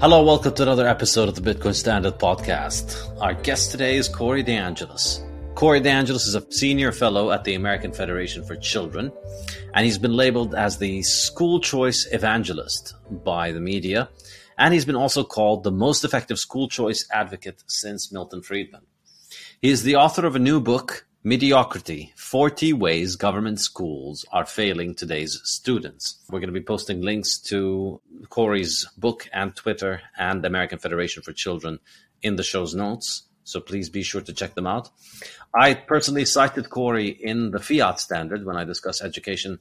[0.00, 3.14] Hello, welcome to another episode of the Bitcoin Standard Podcast.
[3.20, 5.22] Our guest today is Corey DeAngelis.
[5.54, 9.12] Corey DeAngelis is a senior fellow at the American Federation for Children,
[9.74, 14.08] and he's been labeled as the school choice evangelist by the media,
[14.56, 18.86] and he's been also called the most effective school choice advocate since Milton Friedman.
[19.60, 24.94] He is the author of a new book, Mediocrity 40 Ways Government Schools Are Failing
[24.94, 26.18] Today's Students.
[26.30, 28.00] We're going to be posting links to
[28.30, 31.78] Corey's book and Twitter and the American Federation for Children
[32.22, 33.24] in the show's notes.
[33.44, 34.88] So please be sure to check them out.
[35.54, 39.58] I personally cited Corey in the Fiat standard when I discuss education.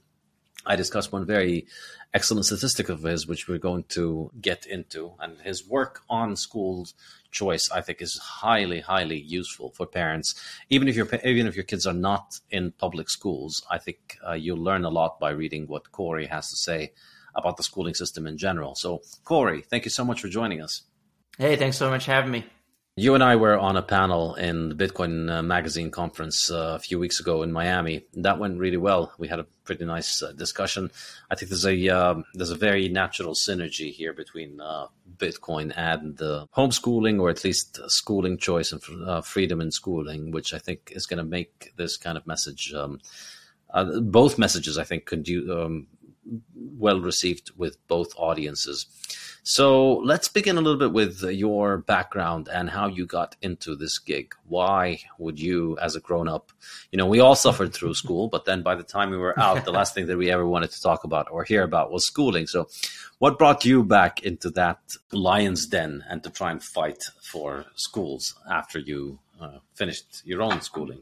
[0.66, 1.68] I discussed one very
[2.14, 5.12] excellent statistic of his, which we're going to get into.
[5.20, 6.94] And his work on schools
[7.32, 10.36] choice, I think, is highly, highly useful for parents.
[10.70, 14.34] Even if your even if your kids are not in public schools, I think uh,
[14.34, 16.94] you'll learn a lot by reading what Corey has to say
[17.36, 18.76] about the schooling system in general.
[18.76, 20.84] So, Corey, thank you so much for joining us.
[21.38, 22.46] Hey, thanks so much for having me.
[23.00, 26.80] You and I were on a panel in the Bitcoin uh, Magazine conference uh, a
[26.80, 28.04] few weeks ago in Miami.
[28.16, 29.14] That went really well.
[29.18, 30.92] We had a pretty nice uh, discussion.
[31.32, 36.18] I think there's a um, there's a very natural synergy here between uh, Bitcoin and
[36.18, 41.06] homeschooling, or at least schooling choice and uh, freedom in schooling, which I think is
[41.06, 42.74] going to make this kind of message.
[42.74, 43.00] Um,
[43.74, 45.88] uh, both messages, I think, could do um,
[46.78, 48.88] well received with both audiences.
[49.44, 53.98] So let's begin a little bit with your background and how you got into this
[53.98, 54.36] gig.
[54.48, 56.52] Why would you, as a grown up,
[56.92, 59.66] you know, we all suffered through school, but then by the time we were out,
[59.66, 62.48] the last thing that we ever wanted to talk about or hear about was schooling.
[62.48, 62.68] So,
[63.20, 64.80] what brought you back into that
[65.12, 70.62] lion's den and to try and fight for schools after you uh, finished your own
[70.62, 71.02] schooling?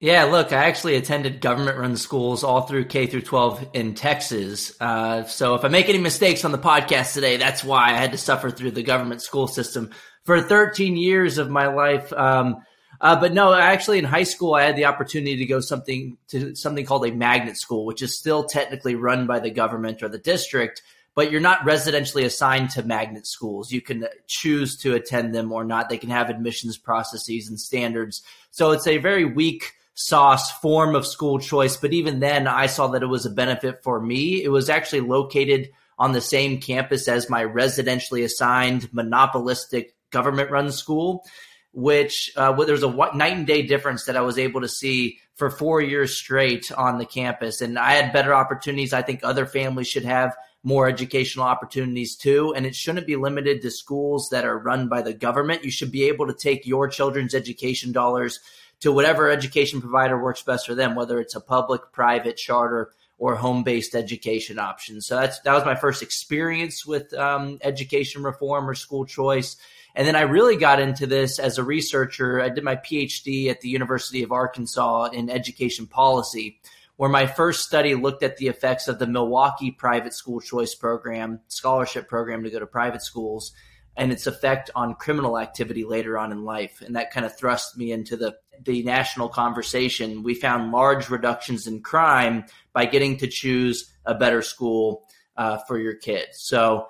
[0.00, 4.72] Yeah, look, I actually attended government run schools all through K through 12 in Texas.
[4.80, 8.12] Uh, so if I make any mistakes on the podcast today, that's why I had
[8.12, 9.90] to suffer through the government school system
[10.24, 12.14] for 13 years of my life.
[12.14, 12.62] Um,
[12.98, 16.54] uh, but no, actually in high school, I had the opportunity to go something to
[16.54, 20.18] something called a magnet school, which is still technically run by the government or the
[20.18, 20.80] district,
[21.14, 23.70] but you're not residentially assigned to magnet schools.
[23.70, 25.90] You can choose to attend them or not.
[25.90, 28.22] They can have admissions processes and standards.
[28.50, 31.76] So it's a very weak, sauce form of school choice.
[31.76, 34.42] But even then, I saw that it was a benefit for me.
[34.42, 40.72] It was actually located on the same campus as my residentially assigned monopolistic government run
[40.72, 41.26] school,
[41.72, 45.50] which uh, there's a night and day difference that I was able to see for
[45.50, 47.60] four years straight on the campus.
[47.60, 48.94] And I had better opportunities.
[48.94, 52.54] I think other families should have more educational opportunities too.
[52.56, 55.64] And it shouldn't be limited to schools that are run by the government.
[55.64, 58.40] You should be able to take your children's education dollars
[58.80, 63.36] to whatever education provider works best for them, whether it's a public, private, charter, or
[63.36, 65.00] home-based education option.
[65.00, 69.56] So that's that was my first experience with um, education reform or school choice.
[69.94, 72.40] And then I really got into this as a researcher.
[72.40, 76.60] I did my PhD at the University of Arkansas in education policy,
[76.96, 81.40] where my first study looked at the effects of the Milwaukee private school choice program,
[81.48, 83.52] scholarship program to go to private schools,
[83.96, 86.82] and its effect on criminal activity later on in life.
[86.84, 90.22] And that kind of thrust me into the, the national conversation.
[90.22, 95.04] We found large reductions in crime by getting to choose a better school
[95.36, 96.40] uh, for your kids.
[96.40, 96.88] So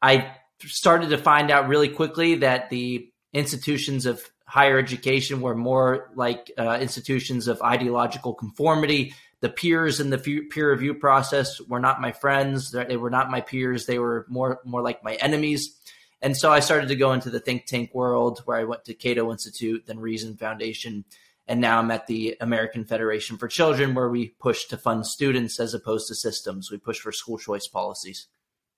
[0.00, 6.10] I started to find out really quickly that the institutions of higher education were more
[6.14, 9.14] like uh, institutions of ideological conformity.
[9.40, 13.40] The peers in the peer review process were not my friends; they were not my
[13.40, 13.86] peers.
[13.86, 15.80] They were more more like my enemies.
[16.22, 18.94] And so I started to go into the think tank world where I went to
[18.94, 21.04] Cato Institute, then Reason Foundation,
[21.48, 25.58] and now I'm at the American Federation for Children where we push to fund students
[25.58, 26.70] as opposed to systems.
[26.70, 28.28] We push for school choice policies.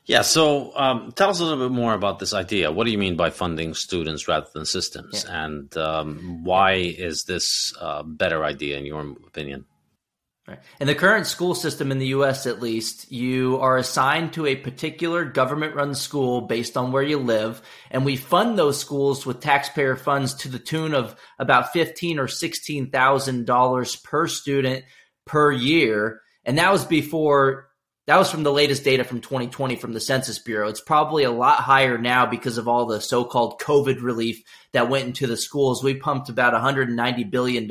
[0.07, 2.71] Yeah, so um, tell us a little bit more about this idea.
[2.71, 5.25] What do you mean by funding students rather than systems?
[5.27, 5.45] Yeah.
[5.45, 9.65] And um, why is this a better idea in your opinion?
[10.47, 10.59] Right.
[10.79, 14.57] In the current school system in the US, at least, you are assigned to a
[14.57, 17.63] particular government run school based on where you live.
[17.91, 22.27] And we fund those schools with taxpayer funds to the tune of about fifteen or
[22.27, 24.85] $16,000 per student
[25.25, 26.21] per year.
[26.45, 27.71] And that was before,
[28.07, 30.69] that was from the latest data from 2020 from the Census Bureau.
[30.69, 34.43] It's probably a lot higher now because of all the so called COVID relief
[34.73, 35.83] that went into the schools.
[35.83, 37.67] We pumped about $190 billion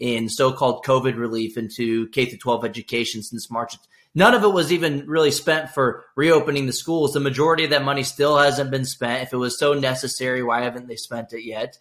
[0.00, 3.76] in so-called COVID relief into K through 12 education since March.
[4.14, 7.12] None of it was even really spent for reopening the schools.
[7.12, 9.22] The majority of that money still hasn't been spent.
[9.22, 11.78] If it was so necessary, why haven't they spent it yet?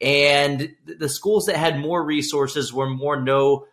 [0.00, 3.66] And the schools that had more resources were more no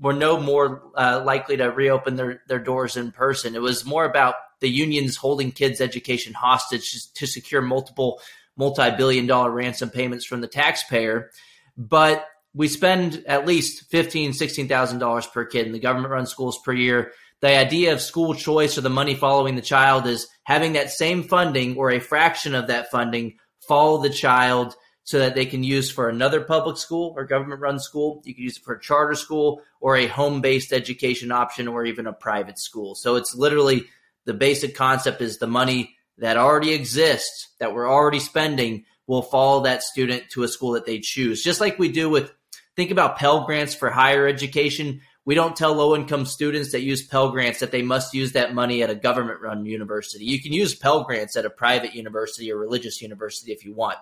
[0.00, 3.54] were no more uh, likely to reopen their, their doors in person.
[3.54, 8.20] It was more about the unions holding kids' education hostage to secure multiple
[8.56, 11.30] multi-billion dollar ransom payments from the taxpayer.
[11.76, 16.26] But we spend at least fifteen, sixteen thousand dollars per kid in the government run
[16.26, 17.12] schools per year.
[17.40, 21.24] The idea of school choice or the money following the child is having that same
[21.24, 25.90] funding or a fraction of that funding follow the child so that they can use
[25.90, 28.22] for another public school or government run school.
[28.24, 31.84] You can use it for a charter school or a home based education option or
[31.84, 32.94] even a private school.
[32.94, 33.84] So it's literally
[34.24, 39.64] the basic concept is the money that already exists that we're already spending will follow
[39.64, 41.42] that student to a school that they choose.
[41.42, 42.32] Just like we do with
[42.76, 45.00] Think about Pell Grants for higher education.
[45.24, 48.54] We don't tell low income students that use Pell Grants that they must use that
[48.54, 50.24] money at a government run university.
[50.24, 53.96] You can use Pell Grants at a private university or religious university if you want.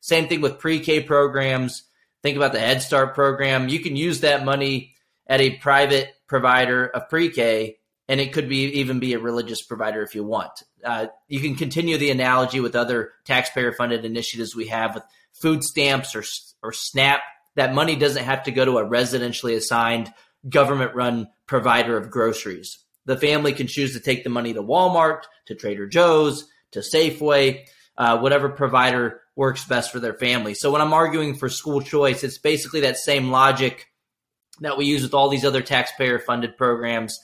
[0.00, 1.84] Same thing with pre K programs.
[2.22, 3.68] Think about the Head Start program.
[3.68, 4.94] You can use that money
[5.26, 9.62] at a private provider of pre K, and it could be even be a religious
[9.62, 10.62] provider if you want.
[10.84, 15.64] Uh, you can continue the analogy with other taxpayer funded initiatives we have with food
[15.64, 16.22] stamps or,
[16.62, 17.20] or SNAP
[17.58, 20.12] that money doesn't have to go to a residentially assigned
[20.48, 22.78] government run provider of groceries.
[23.04, 27.64] The family can choose to take the money to Walmart, to Trader Joe's, to Safeway,
[27.96, 30.54] uh, whatever provider works best for their family.
[30.54, 33.86] So when I'm arguing for school choice, it's basically that same logic
[34.60, 37.18] that we use with all these other taxpayer funded programs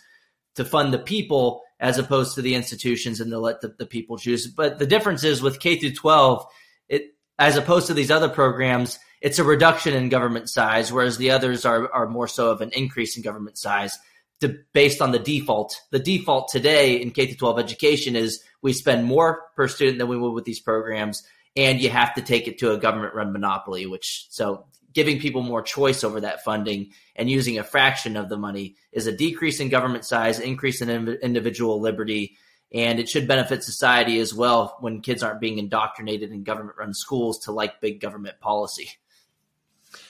[0.57, 4.19] to fund the people as opposed to the institutions and to let the, the people
[4.19, 4.49] choose.
[4.49, 6.45] But the difference is with K through 12,
[6.89, 11.31] it as opposed to these other programs, it's a reduction in government size, whereas the
[11.31, 13.99] others are, are more so of an increase in government size
[14.41, 15.81] to, based on the default.
[15.93, 20.19] The default today in K 12 education is we spend more per student than we
[20.19, 21.23] would with these programs,
[21.57, 25.43] and you have to take it to a government run monopoly, which so giving people
[25.43, 29.59] more choice over that funding and using a fraction of the money is a decrease
[29.59, 32.37] in government size, increase in individual liberty,
[32.75, 36.93] and it should benefit society as well when kids aren't being indoctrinated in government run
[36.93, 38.91] schools to like big government policy.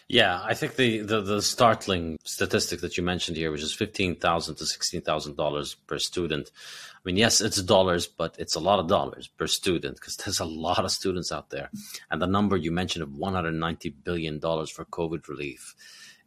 [0.08, 4.16] Yeah, I think the, the, the startling statistic that you mentioned here, which is fifteen
[4.16, 6.50] thousand to sixteen thousand dollars per student.
[6.96, 10.40] I mean, yes, it's dollars, but it's a lot of dollars per student because there's
[10.40, 11.70] a lot of students out there.
[12.11, 15.75] And the number you mentioned of one hundred ninety billion dollars for COVID relief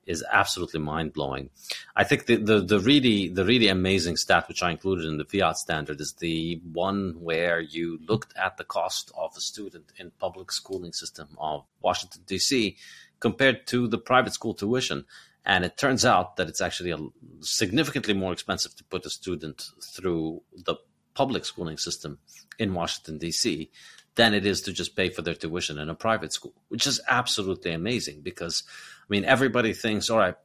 [0.07, 1.50] is absolutely mind blowing.
[1.96, 5.25] I think the, the the really the really amazing stat which I included in the
[5.25, 10.12] fiat standard is the one where you looked at the cost of a student in
[10.17, 12.77] public schooling system of Washington D.C
[13.20, 15.06] compared to the private school tuition.
[15.46, 16.98] And it turns out that it's actually a,
[17.40, 20.76] significantly more expensive to put a student through the
[21.14, 22.20] public schooling system
[22.60, 23.70] in Washington, D.C.,
[24.16, 27.00] than it is to just pay for their tuition in a private school, which is
[27.08, 28.64] absolutely amazing because,
[29.02, 30.36] I mean, everybody thinks, all right,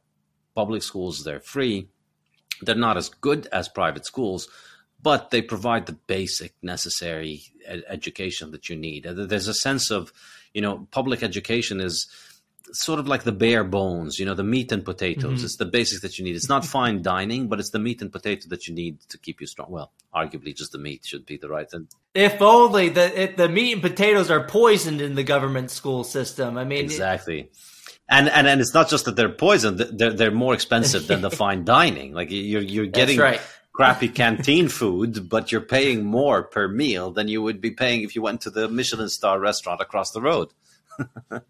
[0.55, 1.87] public schools, they're free.
[2.61, 4.47] They're not as good as private schools,
[5.01, 9.03] but they provide the basic necessary ed- education that you need.
[9.03, 10.13] There's a sense of,
[10.53, 12.07] you know, public education is
[12.71, 15.37] sort of like the bare bones, you know, the meat and potatoes.
[15.37, 15.45] Mm-hmm.
[15.45, 16.35] It's the basics that you need.
[16.35, 19.41] It's not fine dining, but it's the meat and potato that you need to keep
[19.41, 19.69] you strong.
[19.69, 21.87] Well, arguably, just the meat should be the right thing.
[22.13, 26.57] If only the the meat and potatoes are poisoned in the government school system.
[26.57, 27.41] I mean, exactly.
[27.41, 27.55] It,
[28.09, 31.31] and, and and it's not just that they're poisoned; they're they're more expensive than the
[31.43, 32.13] fine dining.
[32.13, 33.41] Like you're you're getting right.
[33.73, 38.15] crappy canteen food, but you're paying more per meal than you would be paying if
[38.15, 40.49] you went to the Michelin star restaurant across the road.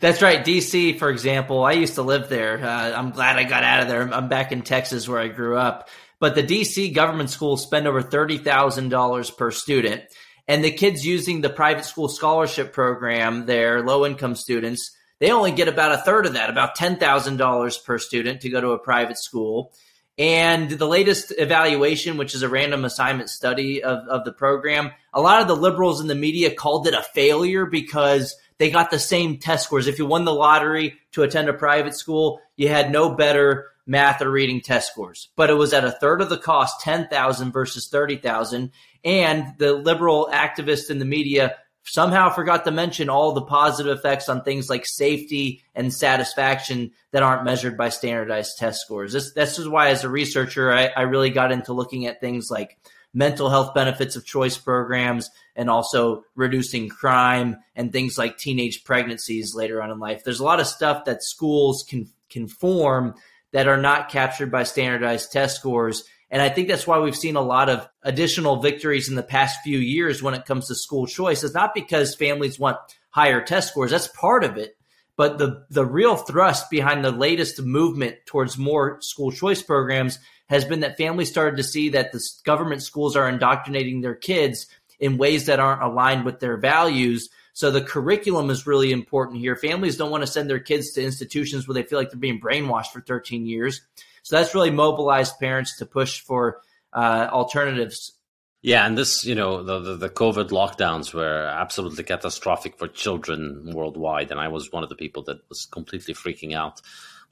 [0.00, 0.44] That's right.
[0.44, 2.64] DC, for example, I used to live there.
[2.64, 4.02] Uh, I'm glad I got out of there.
[4.02, 5.88] I'm back in Texas where I grew up.
[6.20, 10.02] But the DC government schools spend over $30,000 per student.
[10.46, 15.50] And the kids using the private school scholarship program, their low income students, they only
[15.50, 19.18] get about a third of that, about $10,000 per student to go to a private
[19.18, 19.72] school.
[20.16, 25.20] And the latest evaluation, which is a random assignment study of, of the program, a
[25.20, 28.98] lot of the liberals in the media called it a failure because– they got the
[28.98, 29.86] same test scores.
[29.86, 34.20] If you won the lottery to attend a private school, you had no better math
[34.20, 35.30] or reading test scores.
[35.34, 38.70] But it was at a third of the cost, 10,000 versus 30,000.
[39.04, 44.28] And the liberal activists in the media somehow forgot to mention all the positive effects
[44.28, 49.12] on things like safety and satisfaction that aren't measured by standardized test scores.
[49.12, 52.48] This, this is why, as a researcher, I, I really got into looking at things
[52.50, 52.76] like
[53.14, 59.54] mental health benefits of choice programs and also reducing crime and things like teenage pregnancies
[59.54, 60.22] later on in life.
[60.24, 63.14] There's a lot of stuff that schools can can form
[63.52, 66.04] that are not captured by standardized test scores.
[66.30, 69.60] And I think that's why we've seen a lot of additional victories in the past
[69.64, 71.42] few years when it comes to school choice.
[71.42, 72.76] It's not because families want
[73.08, 73.90] higher test scores.
[73.90, 74.76] That's part of it.
[75.16, 80.64] But the, the real thrust behind the latest movement towards more school choice programs has
[80.64, 84.66] been that families started to see that the government schools are indoctrinating their kids
[84.98, 87.28] in ways that aren't aligned with their values.
[87.52, 89.56] So the curriculum is really important here.
[89.56, 92.40] Families don't want to send their kids to institutions where they feel like they're being
[92.40, 93.82] brainwashed for 13 years.
[94.22, 96.60] So that's really mobilized parents to push for
[96.92, 98.12] uh, alternatives.
[98.60, 103.70] Yeah, and this, you know, the, the, the COVID lockdowns were absolutely catastrophic for children
[103.72, 106.80] worldwide, and I was one of the people that was completely freaking out.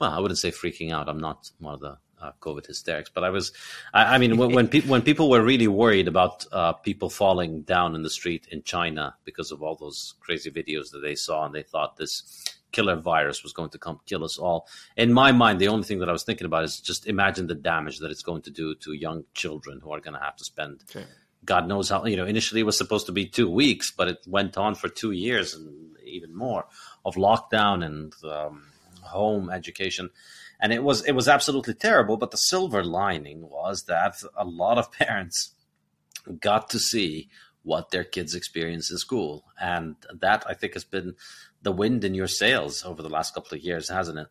[0.00, 1.08] Well, I wouldn't say freaking out.
[1.08, 3.10] I'm not one of the uh, COVID hysterics.
[3.12, 3.52] But I was,
[3.94, 7.62] I, I mean, when when, pe- when people were really worried about uh, people falling
[7.62, 11.44] down in the street in China because of all those crazy videos that they saw,
[11.46, 14.66] and they thought this killer virus was going to come kill us all.
[14.96, 17.54] In my mind, the only thing that I was thinking about is just imagine the
[17.54, 20.44] damage that it's going to do to young children who are going to have to
[20.44, 20.84] spend.
[21.44, 24.18] God knows how, you know, initially it was supposed to be two weeks, but it
[24.26, 26.66] went on for two years and even more
[27.04, 28.66] of lockdown and um,
[29.02, 30.10] home education
[30.60, 32.16] and it was it was absolutely terrible.
[32.16, 35.54] But the silver lining was that a lot of parents
[36.40, 37.28] got to see
[37.62, 41.14] what their kids experience in school, and that I think has been
[41.62, 44.28] the wind in your sails over the last couple of years, hasn't it?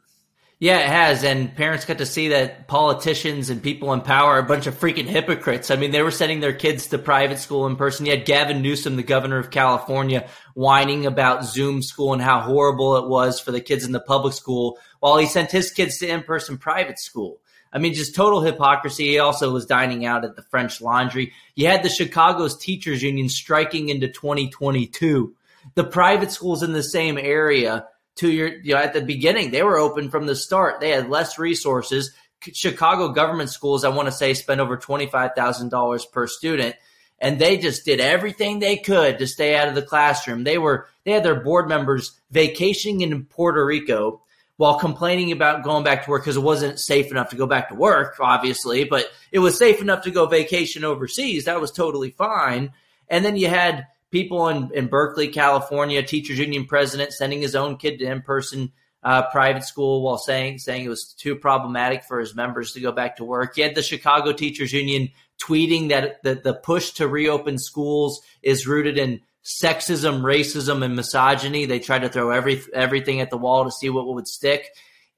[0.58, 1.24] Yeah, it has.
[1.24, 4.80] And parents got to see that politicians and people in power are a bunch of
[4.80, 5.70] freaking hypocrites.
[5.70, 8.06] I mean, they were sending their kids to private school in person.
[8.06, 12.96] You had Gavin Newsom, the governor of California, whining about Zoom school and how horrible
[12.96, 16.08] it was for the kids in the public school while he sent his kids to
[16.08, 17.42] in person private school.
[17.74, 19.08] I mean, just total hypocrisy.
[19.08, 21.34] He also was dining out at the French Laundry.
[21.56, 25.36] You had the Chicago's teachers union striking into 2022.
[25.74, 29.64] The private schools in the same area, to your, you know, at the beginning, they
[29.64, 30.80] were open from the start.
[30.80, 32.14] They had less resources.
[32.54, 36.76] Chicago government schools, I want to say, spend over $25,000 per student
[37.20, 40.44] and they just did everything they could to stay out of the classroom.
[40.44, 44.22] They were they had their board members vacationing in Puerto Rico
[44.58, 47.70] while complaining about going back to work because it wasn't safe enough to go back
[47.70, 51.46] to work, obviously, but it was safe enough to go vacation overseas.
[51.46, 52.72] That was totally fine.
[53.10, 57.78] And then you had people in, in Berkeley, California, teachers union president sending his own
[57.78, 58.72] kid to in person
[59.04, 62.92] uh, private school while saying saying it was too problematic for his members to go
[62.92, 63.56] back to work.
[63.56, 65.10] He had the Chicago Teachers Union
[65.42, 71.66] tweeting that the, the push to reopen schools is rooted in sexism, racism, and misogyny.
[71.66, 74.70] They tried to throw every everything at the wall to see what would stick,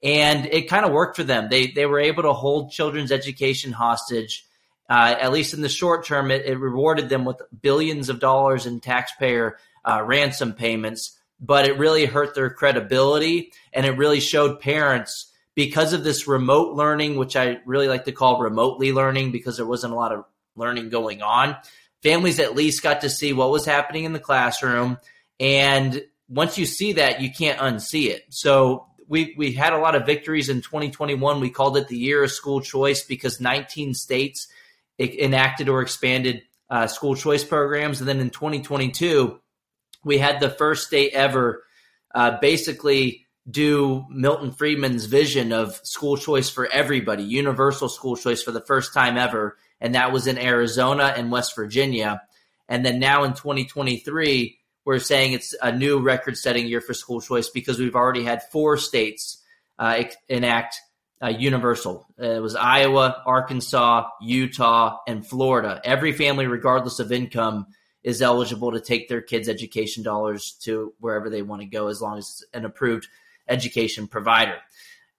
[0.02, 1.48] and it kind of worked for them.
[1.50, 4.44] They they were able to hold children's education hostage.
[4.88, 8.64] Uh, at least in the short term, it, it, rewarded them with billions of dollars
[8.64, 14.60] in taxpayer uh, ransom payments, but it really hurt their credibility, and it really showed
[14.60, 19.56] parents because of this remote learning, which I really like to call remotely learning because
[19.56, 21.56] there wasn't a lot of learning going on.
[22.02, 24.98] Families at least got to see what was happening in the classroom.
[25.40, 28.24] And once you see that, you can't unsee it.
[28.28, 31.40] So we, we had a lot of victories in 2021.
[31.40, 34.46] We called it the year of school choice because 19 states
[34.98, 38.00] enacted or expanded uh, school choice programs.
[38.00, 39.40] And then in 2022,
[40.04, 41.64] we had the first state ever
[42.14, 48.50] uh, basically do Milton Friedman's vision of school choice for everybody, universal school choice for
[48.50, 49.56] the first time ever.
[49.80, 52.22] And that was in Arizona and West Virginia.
[52.68, 57.20] And then now in 2023, we're saying it's a new record setting year for school
[57.20, 59.42] choice because we've already had four states
[59.78, 60.80] uh, enact
[61.22, 62.06] uh, universal.
[62.20, 65.80] Uh, it was Iowa, Arkansas, Utah, and Florida.
[65.84, 67.66] Every family, regardless of income,
[68.02, 72.00] is eligible to take their kids' education dollars to wherever they want to go as
[72.00, 73.08] long as it's an approved
[73.48, 74.56] education provider.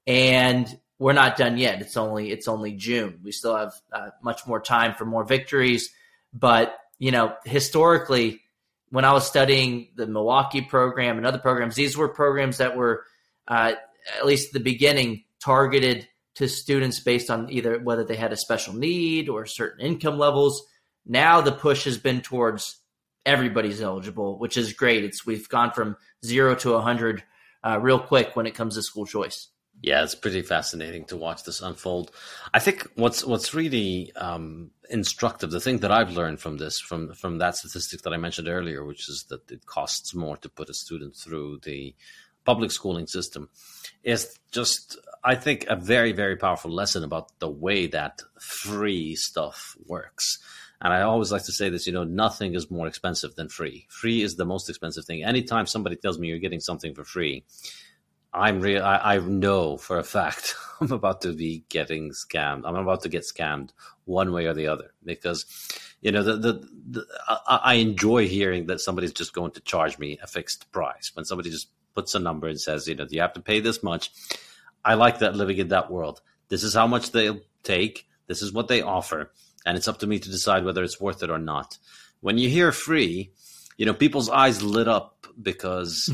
[0.07, 1.81] And we're not done yet.
[1.81, 3.19] It's only it's only June.
[3.23, 5.89] We still have uh, much more time for more victories.
[6.33, 8.41] But you know, historically,
[8.89, 13.05] when I was studying the Milwaukee program and other programs, these were programs that were
[13.47, 13.73] uh,
[14.17, 18.73] at least the beginning targeted to students based on either whether they had a special
[18.73, 20.63] need or certain income levels.
[21.05, 22.77] Now the push has been towards
[23.25, 25.03] everybody's eligible, which is great.
[25.03, 27.23] It's we've gone from zero to a hundred
[27.65, 29.49] uh, real quick when it comes to school choice.
[29.81, 32.11] Yeah, it's pretty fascinating to watch this unfold.
[32.53, 37.13] I think what's what's really um, instructive, the thing that I've learned from this, from
[37.13, 40.69] from that statistic that I mentioned earlier, which is that it costs more to put
[40.69, 41.95] a student through the
[42.43, 43.49] public schooling system,
[44.03, 49.75] is just I think a very very powerful lesson about the way that free stuff
[49.85, 50.39] works.
[50.81, 53.85] And I always like to say this, you know, nothing is more expensive than free.
[53.89, 55.23] Free is the most expensive thing.
[55.23, 57.43] Anytime somebody tells me you're getting something for free,
[58.33, 58.83] I'm real.
[58.83, 62.61] I, I know for a fact I'm about to be getting scammed.
[62.65, 63.71] I'm about to get scammed
[64.05, 65.45] one way or the other because,
[66.01, 69.99] you know, the, the, the I, I enjoy hearing that somebody's just going to charge
[69.99, 73.19] me a fixed price when somebody just puts a number and says, you know, you
[73.19, 74.11] have to pay this much.
[74.89, 76.21] I like that living in that world.
[76.49, 78.07] This is how much they'll take.
[78.27, 79.31] This is what they offer
[79.65, 81.77] and it's up to me to decide whether it's worth it or not.
[82.21, 83.31] When you hear free,
[83.77, 86.09] you know, people's eyes lit up because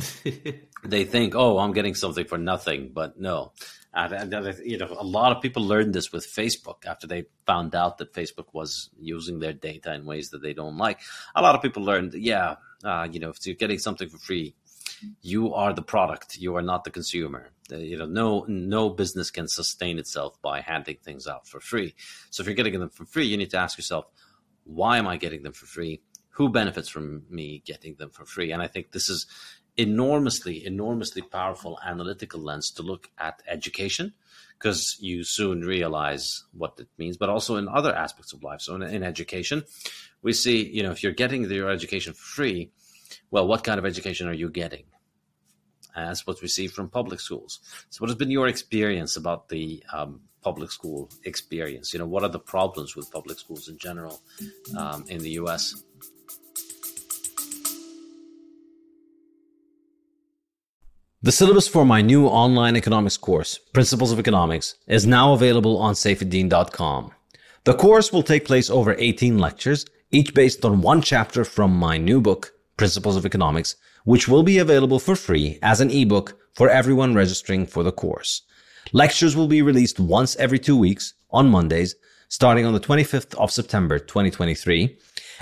[0.83, 3.53] they think, "Oh, I'm getting something for nothing." But no,
[4.63, 8.13] you know, a lot of people learned this with Facebook after they found out that
[8.13, 10.99] Facebook was using their data in ways that they don't like.
[11.33, 14.53] A lot of people learned, yeah, uh, you know, if you're getting something for free,
[15.21, 17.49] you are the product you are not the consumer.
[17.71, 21.95] Uh, you know no no business can sustain itself by handing things out for free.
[22.29, 24.05] So if you're getting them for free you need to ask yourself
[24.63, 26.01] why am i getting them for free?
[26.31, 28.51] Who benefits from me getting them for free?
[28.51, 29.25] And i think this is
[29.77, 34.13] enormously enormously powerful analytical lens to look at education
[34.57, 38.61] because you soon realize what it means but also in other aspects of life.
[38.61, 39.63] So in, in education
[40.21, 42.71] we see you know if you're getting your education for free
[43.31, 44.83] well, what kind of education are you getting?
[45.95, 47.59] That's what we see from public schools.
[47.89, 51.93] So, what has been your experience about the um, public school experience?
[51.93, 54.21] You know, what are the problems with public schools in general
[54.77, 55.83] um, in the U.S.?
[61.25, 65.95] The syllabus for my new online economics course, Principles of Economics, is now available on
[65.95, 67.11] saifedean.com.
[67.63, 71.97] The course will take place over 18 lectures, each based on one chapter from my
[71.97, 76.69] new book, Principles of Economics, which will be available for free as an ebook for
[76.69, 78.43] everyone registering for the course.
[78.93, 81.95] Lectures will be released once every two weeks on Mondays,
[82.29, 84.97] starting on the 25th of September 2023,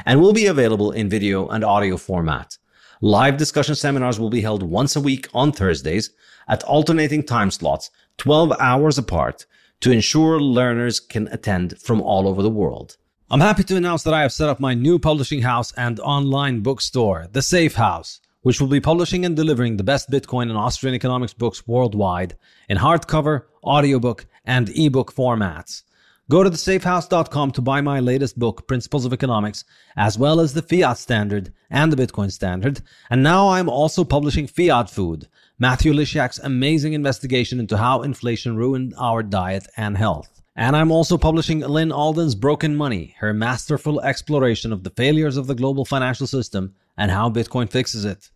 [0.06, 2.58] and will be available in video and audio format.
[3.02, 6.12] Live discussion seminars will be held once a week on Thursdays
[6.48, 9.46] at alternating time slots, 12 hours apart,
[9.82, 12.96] to ensure learners can attend from all over the world.
[13.30, 16.62] I'm happy to announce that I have set up my new publishing house and online
[16.62, 20.96] bookstore, The Safe House, which will be publishing and delivering the best Bitcoin and Austrian
[20.96, 22.36] economics books worldwide
[22.70, 25.84] in hardcover, audiobook, and ebook formats.
[26.30, 29.66] Go to thesafehouse.com to buy my latest book, Principles of Economics,
[29.98, 32.82] as well as the Fiat Standard and the Bitcoin Standard.
[33.10, 35.28] And now I'm also publishing Fiat Food,
[35.60, 40.42] Matthew Lysiak's amazing investigation into how inflation ruined our diet and health.
[40.56, 45.48] And I'm also publishing Lyn Alden's Broken Money, her masterful exploration of the failures of
[45.48, 48.30] the global financial system and how Bitcoin fixes it.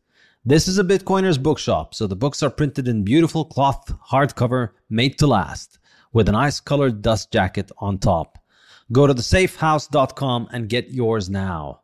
[0.45, 5.17] This is a Bitcoiner's bookshop, so the books are printed in beautiful cloth hardcover made
[5.19, 5.77] to last
[6.13, 8.39] with an ice colored dust jacket on top.
[8.91, 11.81] Go to thesafehouse.com and get yours now.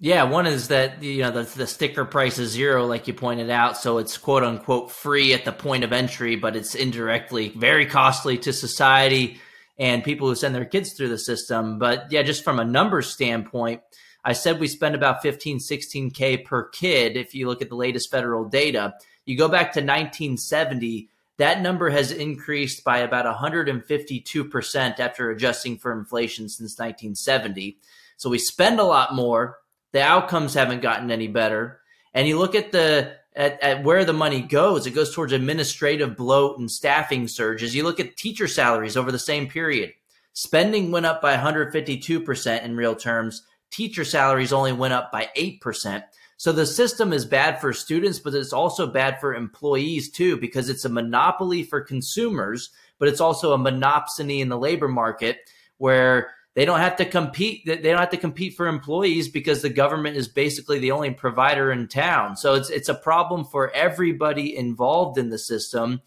[0.00, 3.48] Yeah, one is that you know the, the sticker price is zero, like you pointed
[3.48, 7.86] out, so it's quote unquote free at the point of entry, but it's indirectly very
[7.86, 9.40] costly to society
[9.78, 11.78] and people who send their kids through the system.
[11.78, 13.82] But yeah, just from a numbers standpoint,
[14.24, 18.10] I said we spend about 15, 16K per kid if you look at the latest
[18.10, 18.94] federal data.
[19.26, 25.92] You go back to 1970, that number has increased by about 152% after adjusting for
[25.92, 27.78] inflation since 1970.
[28.16, 29.58] So we spend a lot more.
[29.92, 31.80] The outcomes haven't gotten any better.
[32.12, 36.16] And you look at the at, at where the money goes, it goes towards administrative
[36.16, 37.74] bloat and staffing surges.
[37.74, 39.92] You look at teacher salaries over the same period.
[40.32, 43.42] Spending went up by 152% in real terms.
[43.70, 46.02] Teacher salaries only went up by 8%.
[46.36, 50.68] So the system is bad for students, but it's also bad for employees too, because
[50.68, 55.38] it's a monopoly for consumers, but it's also a monopsony in the labor market
[55.78, 57.66] where they don't have to compete.
[57.66, 61.72] They don't have to compete for employees because the government is basically the only provider
[61.72, 62.36] in town.
[62.36, 66.00] So it's it's a problem for everybody involved in the system.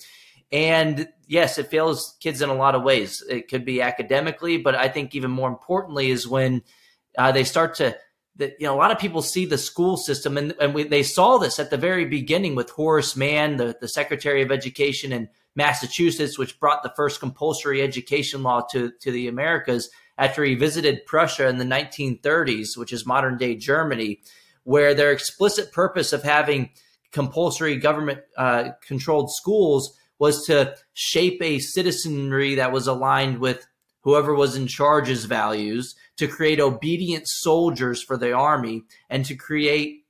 [0.50, 3.22] And yes, it fails kids in a lot of ways.
[3.30, 6.64] It could be academically, but I think even more importantly is when
[7.18, 7.98] uh, they start to
[8.40, 11.40] you know a lot of people see the school system and, and we, they saw
[11.40, 16.38] this at the very beginning with Horace Mann, the, the Secretary of Education in Massachusetts,
[16.38, 21.48] which brought the first compulsory education law to, to the Americas after he visited Prussia
[21.48, 24.22] in the 1930s, which is modern day Germany,
[24.64, 26.72] where their explicit purpose of having
[27.12, 33.68] compulsory government uh, controlled schools was to shape a citizenry that was aligned with
[34.02, 40.06] whoever was in charge's values to create obedient soldiers for the army and to create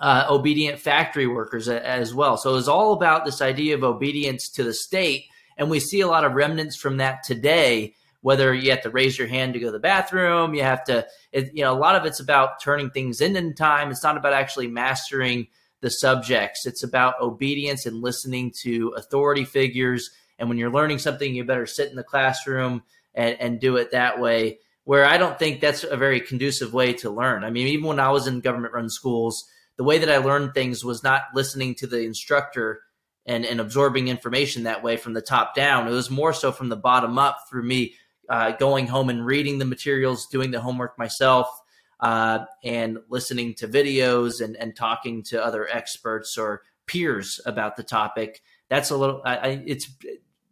[0.00, 2.36] uh, obedient factory workers as well.
[2.36, 5.26] So it was all about this idea of obedience to the state.
[5.56, 7.94] And we see a lot of remnants from that today,
[8.24, 11.06] whether you have to raise your hand to go to the bathroom, you have to,
[11.30, 13.90] it, you know, a lot of it's about turning things in in time.
[13.90, 15.48] It's not about actually mastering
[15.82, 16.64] the subjects.
[16.64, 20.08] It's about obedience and listening to authority figures.
[20.38, 22.82] And when you're learning something, you better sit in the classroom
[23.14, 26.94] and, and do it that way where I don't think that's a very conducive way
[26.94, 27.44] to learn.
[27.44, 29.44] I mean, even when I was in government run schools,
[29.76, 32.80] the way that I learned things was not listening to the instructor
[33.26, 35.88] and, and absorbing information that way from the top down.
[35.88, 37.94] It was more so from the bottom up through me
[38.28, 41.48] uh, going home and reading the materials, doing the homework myself,
[42.00, 47.82] uh, and listening to videos and, and talking to other experts or peers about the
[47.82, 48.42] topic.
[48.68, 49.88] That's a little, I, I, it's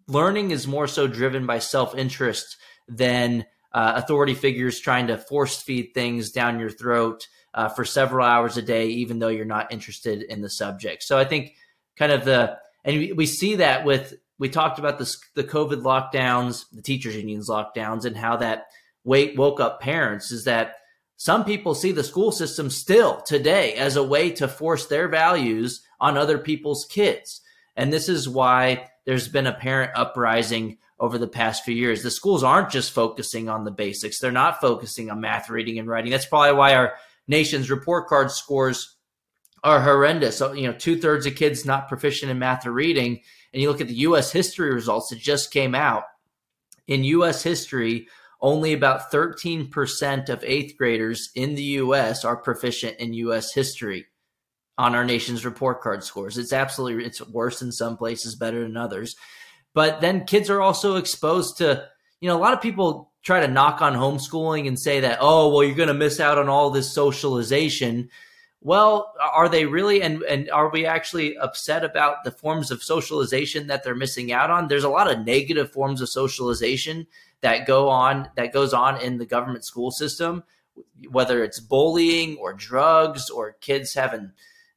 [0.09, 2.57] learning is more so driven by self interest
[2.89, 8.27] than uh, authority figures trying to force feed things down your throat uh, for several
[8.27, 11.03] hours a day, even though you're not interested in the subject.
[11.03, 11.55] So I think
[11.97, 15.05] kind of the, and we see that with, we talked about the
[15.45, 18.67] COVID lockdowns, the teachers unions lockdowns, and how that
[19.05, 20.79] wake, woke up parents is that
[21.17, 25.87] some people see the school system still today as a way to force their values
[26.01, 27.41] on other people's kids.
[27.77, 32.03] And this is why there's been a parent uprising over the past few years.
[32.03, 34.19] The schools aren't just focusing on the basics.
[34.19, 36.11] They're not focusing on math, reading, and writing.
[36.11, 36.95] That's probably why our
[37.29, 38.97] nation's report card scores
[39.63, 40.39] are horrendous.
[40.39, 43.21] So, you know, two thirds of kids not proficient in math or reading.
[43.53, 44.33] And you look at the U.S.
[44.33, 46.05] history results that just came out.
[46.87, 47.43] In U.S.
[47.43, 48.09] history,
[48.41, 52.25] only about 13% of eighth graders in the U.S.
[52.25, 53.53] are proficient in U.S.
[53.53, 54.07] history
[54.79, 56.39] on our nation's report card scores.
[56.39, 59.15] It's absolutely, it's worse in some places, better than others.
[59.75, 61.87] But then kids are also exposed to,
[62.21, 65.53] you know, a lot of people try to knock on homeschooling and say that, oh,
[65.53, 68.09] well, you're going to miss out on all this socialization.
[68.65, 70.03] Well, are they really?
[70.03, 74.51] And and are we actually upset about the forms of socialization that they're missing out
[74.51, 74.69] on?
[74.69, 77.07] There's a lot of negative forms of socialization
[77.41, 80.45] that go on that goes on in the government school system,
[81.11, 84.31] whether it's bullying or drugs or kids having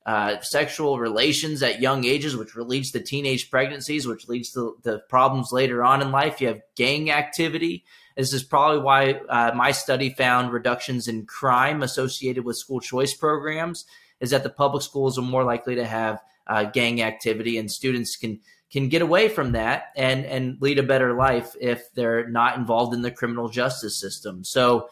[0.05, 4.99] uh, sexual relations at young ages, which leads to teenage pregnancies, which leads to the
[5.09, 6.41] problems later on in life.
[6.41, 7.85] You have gang activity.
[8.15, 13.13] This is probably why uh, my study found reductions in crime associated with school choice
[13.13, 13.85] programs.
[14.21, 18.15] Is that the public schools are more likely to have uh, gang activity, and students
[18.15, 18.39] can
[18.71, 22.93] can get away from that and and lead a better life if they're not involved
[22.93, 24.43] in the criminal justice system.
[24.43, 24.89] So,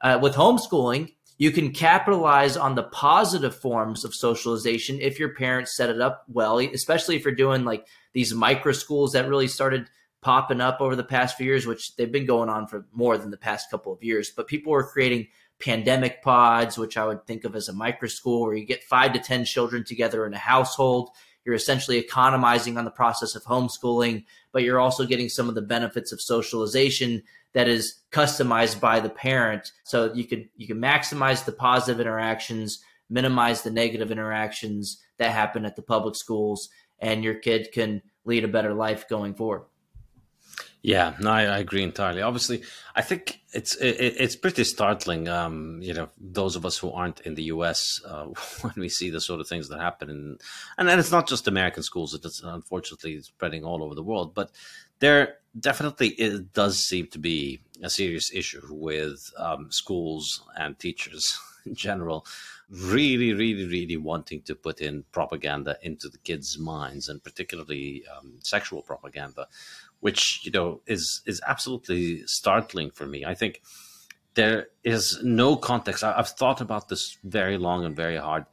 [0.00, 5.76] uh, with homeschooling, you can capitalize on the positive forms of socialization if your parents
[5.76, 9.88] set it up well, especially if you're doing like these micro schools that really started
[10.24, 13.30] popping up over the past few years, which they've been going on for more than
[13.30, 14.30] the past couple of years.
[14.34, 15.28] But people were creating
[15.60, 19.12] pandemic pods, which I would think of as a micro school where you get five
[19.12, 21.10] to 10 children together in a household.
[21.44, 25.62] You're essentially economizing on the process of homeschooling, but you're also getting some of the
[25.62, 29.72] benefits of socialization that is customized by the parent.
[29.84, 35.66] So you can you can maximize the positive interactions, minimize the negative interactions that happen
[35.66, 39.64] at the public schools, and your kid can lead a better life going forward.
[40.82, 42.20] Yeah, no, I, I, agree entirely.
[42.20, 42.62] Obviously,
[42.94, 45.28] I think it's it, it's pretty startling.
[45.28, 48.00] Um, you know, those of us who aren't in the U.S.
[48.06, 48.24] Uh,
[48.60, 50.38] when we see the sort of things that happen, in,
[50.76, 54.34] and then it's not just American schools; it's unfortunately spreading all over the world.
[54.34, 54.50] But
[54.98, 61.24] there definitely it does seem to be a serious issue with um, schools and teachers
[61.66, 62.26] in general
[62.70, 68.34] really, really, really wanting to put in propaganda into the kids' minds, and particularly um,
[68.42, 69.46] sexual propaganda,
[70.00, 73.24] which you know is is absolutely startling for me.
[73.24, 73.62] I think
[74.34, 76.04] there is no context.
[76.04, 78.46] I, I've thought about this very long and very hard,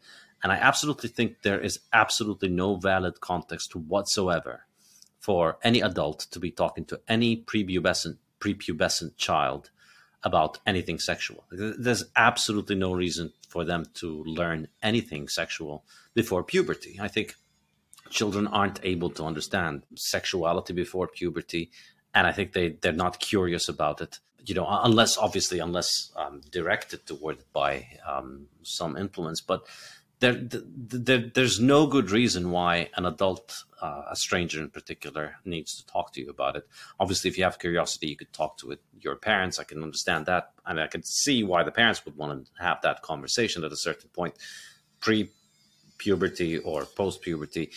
[0.43, 4.65] and I absolutely think there is absolutely no valid context whatsoever
[5.19, 9.69] for any adult to be talking to any prepubescent prepubescent child
[10.23, 11.45] about anything sexual.
[11.51, 16.99] There's absolutely no reason for them to learn anything sexual before puberty.
[17.01, 17.35] I think
[18.11, 21.71] children aren't able to understand sexuality before puberty,
[22.13, 24.19] and I think they they're not curious about it.
[24.43, 29.65] You know, unless obviously unless um, directed toward it by um, some influence, but
[30.21, 35.75] there, there, there's no good reason why an adult, uh, a stranger in particular, needs
[35.75, 36.67] to talk to you about it.
[36.99, 39.57] Obviously, if you have curiosity, you could talk to it, your parents.
[39.57, 42.81] I can understand that, and I can see why the parents would want to have
[42.83, 44.35] that conversation at a certain point,
[46.01, 47.71] pre-puberty or post-puberty.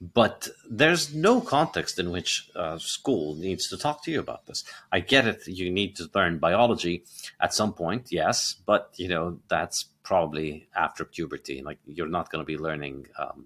[0.00, 4.64] But there's no context in which uh, school needs to talk to you about this.
[4.90, 7.04] I get it; you need to learn biology
[7.38, 11.60] at some point, yes, but you know that's probably after puberty.
[11.60, 13.44] Like you're not going to be learning um,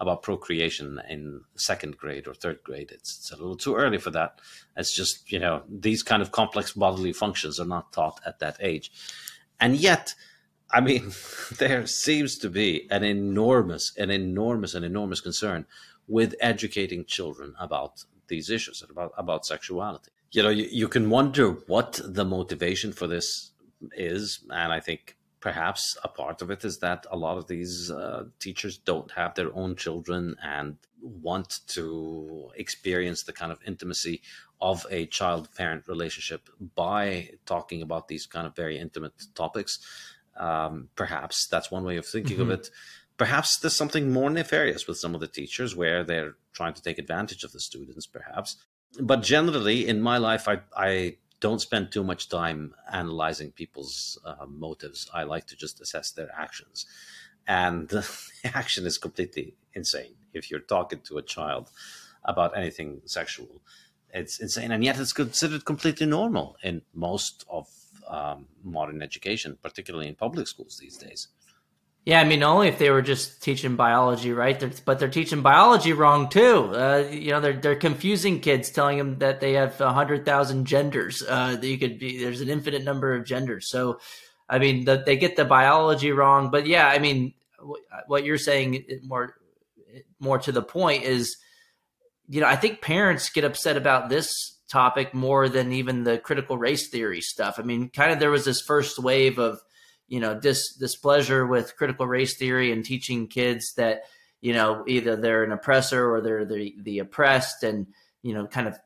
[0.00, 2.90] about procreation in second grade or third grade.
[2.90, 4.40] It's, it's a little too early for that.
[4.78, 8.56] It's just you know these kind of complex bodily functions are not taught at that
[8.58, 8.90] age,
[9.60, 10.14] and yet.
[10.74, 11.12] I mean,
[11.58, 15.66] there seems to be an enormous, an enormous, an enormous concern
[16.06, 20.10] with educating children about these issues about about sexuality.
[20.32, 23.52] You know, you, you can wonder what the motivation for this
[23.96, 27.90] is, and I think perhaps a part of it is that a lot of these
[27.90, 34.22] uh, teachers don't have their own children and want to experience the kind of intimacy
[34.62, 39.78] of a child parent relationship by talking about these kind of very intimate topics.
[40.36, 42.50] Um, perhaps that's one way of thinking mm-hmm.
[42.50, 42.70] of it.
[43.16, 46.98] Perhaps there's something more nefarious with some of the teachers where they're trying to take
[46.98, 48.56] advantage of the students, perhaps.
[49.00, 54.46] But generally, in my life, I, I don't spend too much time analyzing people's uh,
[54.48, 55.08] motives.
[55.12, 56.86] I like to just assess their actions.
[57.46, 58.08] And the
[58.44, 60.14] action is completely insane.
[60.32, 61.70] If you're talking to a child
[62.24, 63.60] about anything sexual,
[64.12, 64.70] it's insane.
[64.70, 67.68] And yet it's considered completely normal in most of
[68.14, 71.28] um, modern education, particularly in public schools these days.
[72.04, 74.60] Yeah, I mean, only if they were just teaching biology, right?
[74.60, 76.70] They're, but they're teaching biology wrong too.
[76.74, 81.22] Uh, you know, they're they're confusing kids, telling them that they have hundred thousand genders.
[81.26, 83.70] Uh, that you could be there's an infinite number of genders.
[83.70, 84.00] So,
[84.50, 86.50] I mean, the, they get the biology wrong.
[86.50, 87.32] But yeah, I mean,
[88.06, 89.36] what you're saying more
[90.20, 91.38] more to the point is,
[92.28, 96.58] you know, I think parents get upset about this topic more than even the critical
[96.58, 97.58] race theory stuff.
[97.58, 99.60] I mean, kind of there was this first wave of
[100.08, 104.02] you know dis displeasure with critical race theory and teaching kids that
[104.40, 107.86] you know either they're an oppressor or they're the the oppressed and
[108.22, 108.78] you know kind of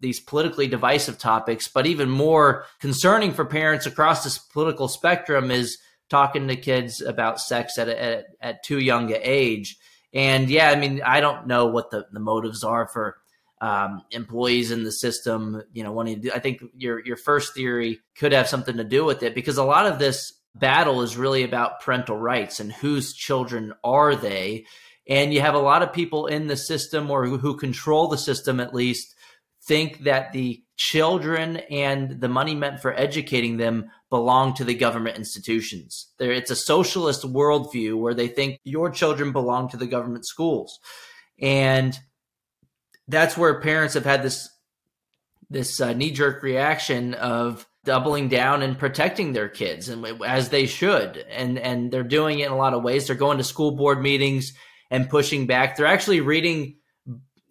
[0.00, 5.78] these politically divisive topics but even more concerning for parents across this political spectrum is
[6.08, 9.76] talking to kids about sex at, at, at too young an age.
[10.12, 13.17] And yeah, I mean, I don't know what the, the motives are for
[13.60, 17.54] um, employees in the system, you know, wanting to do, I think your, your first
[17.54, 21.16] theory could have something to do with it because a lot of this battle is
[21.16, 24.64] really about parental rights and whose children are they.
[25.08, 28.18] And you have a lot of people in the system or who, who control the
[28.18, 29.14] system at least
[29.68, 35.16] think that the children and the money meant for educating them belong to the government
[35.16, 36.08] institutions.
[36.18, 40.78] There, it's a socialist worldview where they think your children belong to the government schools,
[41.40, 41.98] and
[43.08, 44.48] that's where parents have had this
[45.50, 50.66] this uh, knee jerk reaction of doubling down and protecting their kids, and as they
[50.66, 53.06] should, and and they're doing it in a lot of ways.
[53.06, 54.52] They're going to school board meetings
[54.90, 55.76] and pushing back.
[55.76, 56.76] They're actually reading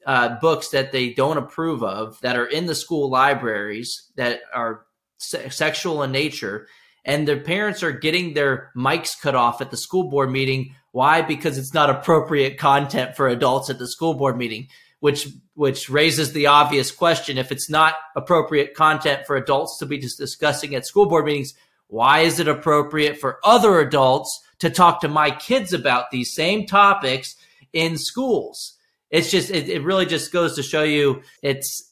[0.06, 4.86] uh, books that they don't approve of that are in the school libraries that are
[5.18, 6.68] se- sexual in nature.
[7.04, 10.76] And their parents are getting their mics cut off at the school board meeting.
[10.92, 11.22] Why?
[11.22, 14.68] Because it's not appropriate content for adults at the school board meeting
[15.00, 19.98] which which raises the obvious question if it's not appropriate content for adults to be
[19.98, 21.54] discussing at school board meetings
[21.88, 26.66] why is it appropriate for other adults to talk to my kids about these same
[26.66, 27.36] topics
[27.74, 28.78] in schools
[29.10, 31.88] it's just it, it really just goes to show you it's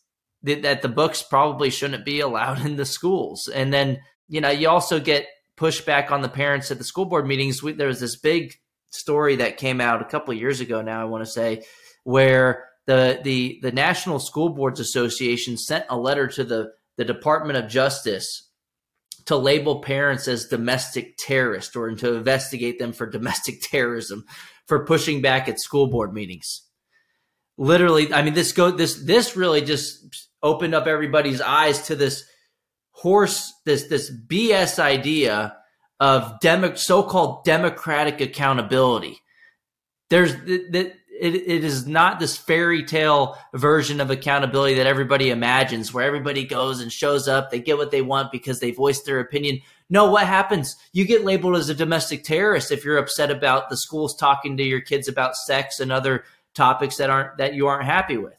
[0.45, 3.47] that the books probably shouldn't be allowed in the schools.
[3.47, 7.25] And then, you know, you also get pushback on the parents at the school board
[7.25, 7.63] meetings.
[7.63, 8.53] We, there was this big
[8.91, 11.63] story that came out a couple of years ago now, I want to say,
[12.03, 17.57] where the, the, the National School Boards Association sent a letter to the, the Department
[17.57, 18.49] of Justice
[19.25, 24.25] to label parents as domestic terrorists or to investigate them for domestic terrorism
[24.67, 26.61] for pushing back at school board meetings.
[27.57, 32.25] Literally i mean this go this this really just opened up everybody's eyes to this
[32.91, 35.55] horse this this bs idea
[35.99, 39.19] of demo, so-called democratic accountability.
[40.09, 45.93] There's that it, it is not this fairy tale version of accountability that everybody imagines
[45.93, 49.19] where everybody goes and shows up they get what they want because they voiced their
[49.19, 53.69] opinion no what happens you get labeled as a domestic terrorist if you're upset about
[53.69, 56.23] the schools talking to your kids about sex and other
[56.55, 58.33] topics that aren't that you aren't happy with.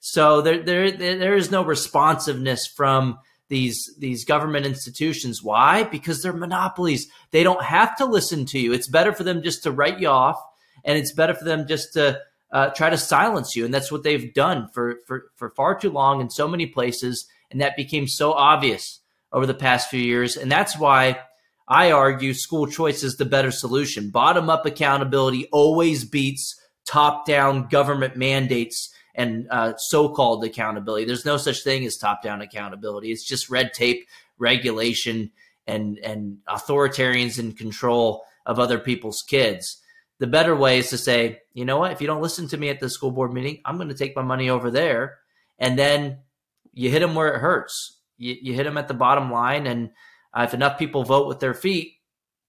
[0.00, 5.42] So there there there is no responsiveness from these these government institutions.
[5.42, 5.82] Why?
[5.82, 7.08] Because they're monopolies.
[7.32, 8.72] They don't have to listen to you.
[8.72, 10.40] It's better for them just to write you off,
[10.84, 12.20] and it's better for them just to
[12.52, 13.64] uh, try to silence you.
[13.64, 17.28] And that's what they've done for for for far too long in so many places.
[17.50, 19.00] And that became so obvious
[19.32, 20.36] over the past few years.
[20.36, 21.20] And that's why
[21.66, 24.10] I argue school choice is the better solution.
[24.10, 31.04] Bottom up accountability always beats top down government mandates and uh, so called accountability.
[31.04, 33.10] There's no such thing as top down accountability.
[33.10, 34.06] It's just red tape,
[34.38, 35.32] regulation,
[35.66, 39.82] and, and authoritarians in control of other people's kids.
[40.18, 42.68] The better way is to say, you know what, if you don't listen to me
[42.70, 45.18] at the school board meeting, I'm going to take my money over there.
[45.58, 46.18] And then
[46.72, 48.00] you hit them where it hurts.
[48.16, 49.66] You, you hit them at the bottom line.
[49.66, 49.90] And
[50.34, 51.94] uh, if enough people vote with their feet,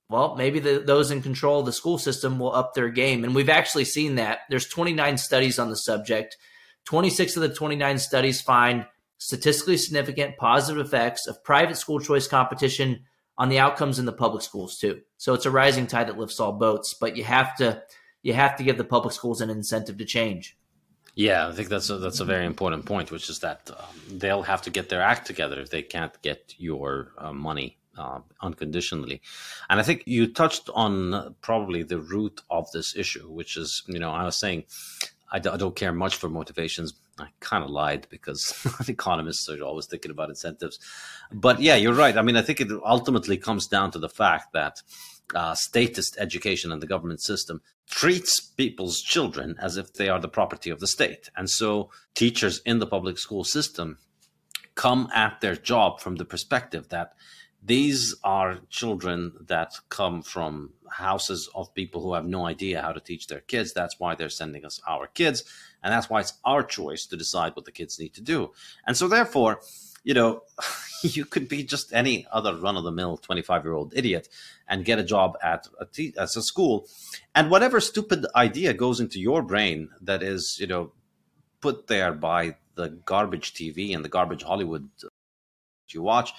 [0.10, 3.23] well, maybe the, those in control of the school system will up their game.
[3.23, 4.39] And we've actually seen that.
[4.49, 6.38] There's 29 studies on the subject.
[6.86, 8.88] 26 of the 29 studies find
[9.19, 13.01] statistically significant positive effects of private school choice competition
[13.39, 15.02] on the outcomes in the public schools too.
[15.17, 17.82] So it's a rising tide that lifts all boats, but you have to
[18.21, 20.58] you have to give the public schools an incentive to change.
[21.15, 24.43] Yeah, I think that's a, that's a very important point, which is that um, they'll
[24.43, 29.21] have to get their act together if they can't get your uh, money uh, unconditionally.
[29.69, 33.99] And I think you touched on probably the root of this issue, which is, you
[33.99, 34.65] know, I was saying
[35.31, 36.93] I d- I don't care much for motivations.
[37.19, 40.79] I kind of lied because economists are always thinking about incentives.
[41.31, 42.17] But yeah, you're right.
[42.17, 44.81] I mean, I think it ultimately comes down to the fact that
[45.35, 50.27] uh, statist education and the government system treats people's children as if they are the
[50.27, 51.29] property of the state.
[51.35, 53.97] And so teachers in the public school system
[54.75, 57.13] come at their job from the perspective that
[57.61, 62.99] these are children that come from houses of people who have no idea how to
[62.99, 63.73] teach their kids.
[63.73, 65.43] That's why they're sending us our kids.
[65.83, 68.51] And that's why it's our choice to decide what the kids need to do.
[68.87, 69.59] And so, therefore,
[70.03, 70.43] you know,
[71.03, 74.29] you could be just any other run of the mill 25 year old idiot
[74.67, 76.87] and get a job at a, t- at a school.
[77.35, 80.91] And whatever stupid idea goes into your brain that is, you know,
[81.62, 85.10] put there by the garbage TV and the garbage Hollywood uh,
[85.89, 86.33] you watch,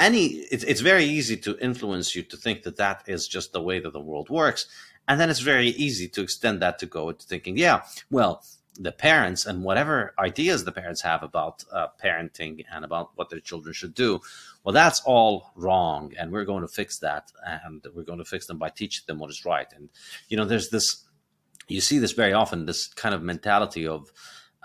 [0.00, 3.62] any it's, it's very easy to influence you to think that that is just the
[3.62, 4.66] way that the world works
[5.06, 8.42] and then it's very easy to extend that to go to thinking yeah well
[8.78, 13.40] the parents and whatever ideas the parents have about uh, parenting and about what their
[13.40, 14.20] children should do
[14.62, 18.46] well, that's all wrong, and we're going to fix that, and we're going to fix
[18.46, 19.66] them by teaching them what is right.
[19.74, 19.88] And
[20.28, 21.04] you know, there's this,
[21.66, 24.10] you see this very often, this kind of mentality of.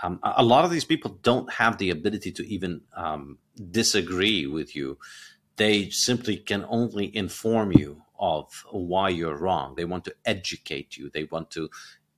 [0.04, 3.38] Um, a lot of these people don't have the ability to even um,
[3.72, 4.98] disagree with you.
[5.56, 9.76] They simply can only inform you of why you're wrong.
[9.76, 11.10] They want to educate you.
[11.10, 11.70] They want to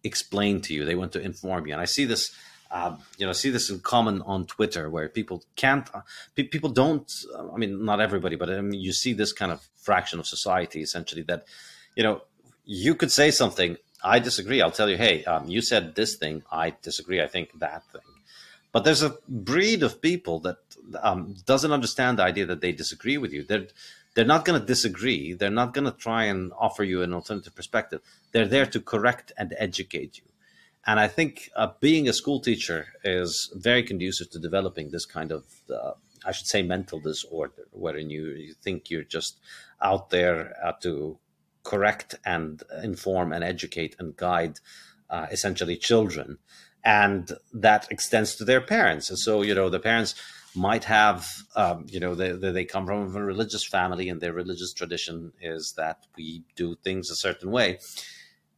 [0.04, 0.86] explain to you.
[0.86, 1.74] They want to inform you.
[1.74, 2.36] And I see this
[2.72, 6.02] um, you know, I see this in common on Twitter where people can't, uh,
[6.36, 7.12] people don't.
[7.34, 10.28] Uh, I mean, not everybody, but I mean, you see this kind of fraction of
[10.28, 11.46] society essentially that,
[11.96, 12.22] you know,
[12.66, 13.78] you could say something.
[14.04, 14.62] I disagree.
[14.62, 16.44] I'll tell you, hey, um, you said this thing.
[16.52, 17.22] I disagree.
[17.22, 18.02] I think that thing.
[18.72, 20.58] But there's a breed of people that
[21.02, 23.44] um, doesn't understand the idea that they disagree with you.
[23.44, 23.68] They're
[24.14, 25.34] they're not going to disagree.
[25.34, 28.02] They're not going to try and offer you an alternative perspective.
[28.32, 30.24] They're there to correct and educate you.
[30.88, 35.32] And I think uh, being a school teacher is very conducive to developing this kind
[35.32, 35.92] of, uh,
[36.26, 39.38] I should say, mental disorder, wherein you, you think you're just
[39.82, 41.20] out there uh, to
[41.68, 44.60] correct and inform and educate and guide
[45.10, 46.38] uh, essentially children.
[46.84, 49.10] And that extends to their parents.
[49.10, 50.16] And so, you know, the parents
[50.56, 54.74] might have, um, you know, they, they come from a religious family and their religious
[54.74, 57.80] tradition is that we do things a certain way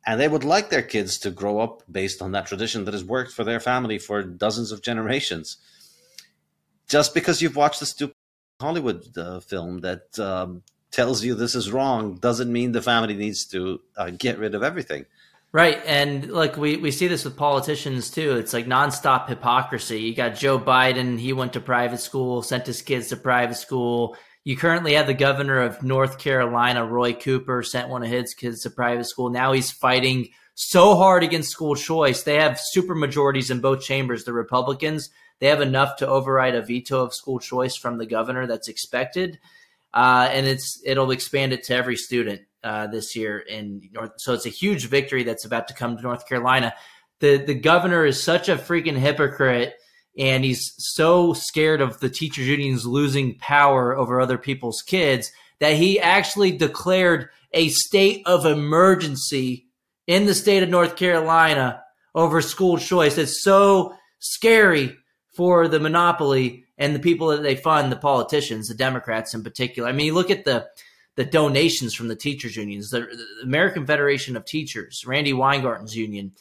[0.06, 3.04] and they would like their kids to grow up based on that tradition that has
[3.04, 5.58] worked for their family for dozens of generations.
[6.88, 8.16] Just because you've watched a stupid
[8.60, 13.46] Hollywood uh, film that um, tells you this is wrong doesn't mean the family needs
[13.46, 15.06] to uh, get rid of everything.
[15.52, 15.82] Right.
[15.86, 18.38] And like we, we see this with politicians too.
[18.38, 20.00] It's like nonstop hypocrisy.
[20.02, 24.16] You got Joe Biden, he went to private school, sent his kids to private school.
[24.44, 28.62] You currently have the governor of North Carolina, Roy Cooper, sent one of his kids
[28.62, 29.30] to private school.
[29.30, 32.24] Now he's fighting so hard against school choice.
[32.24, 34.26] They have super majorities in both chambers.
[34.26, 35.10] The Republicans,
[35.40, 39.40] they have enough to override a veto of school choice from the governor that's expected.
[39.94, 44.12] Uh, and it's it'll expand it to every student uh, this year in North.
[44.18, 46.74] So it's a huge victory that's about to come to North Carolina.
[47.20, 49.74] The the governor is such a freaking hypocrite
[50.18, 55.76] and he's so scared of the teachers unions losing power over other people's kids that
[55.76, 59.68] he actually declared a state of emergency
[60.08, 61.82] in the state of North Carolina
[62.16, 63.18] over school choice.
[63.18, 64.96] It's so scary
[65.36, 69.88] for the monopoly and the people that they fund, the politicians, the Democrats in particular.
[69.88, 70.68] I mean, you look at the
[71.16, 76.32] the donations from the teachers unions, the, the American Federation of Teachers, Randi Weingarten's union.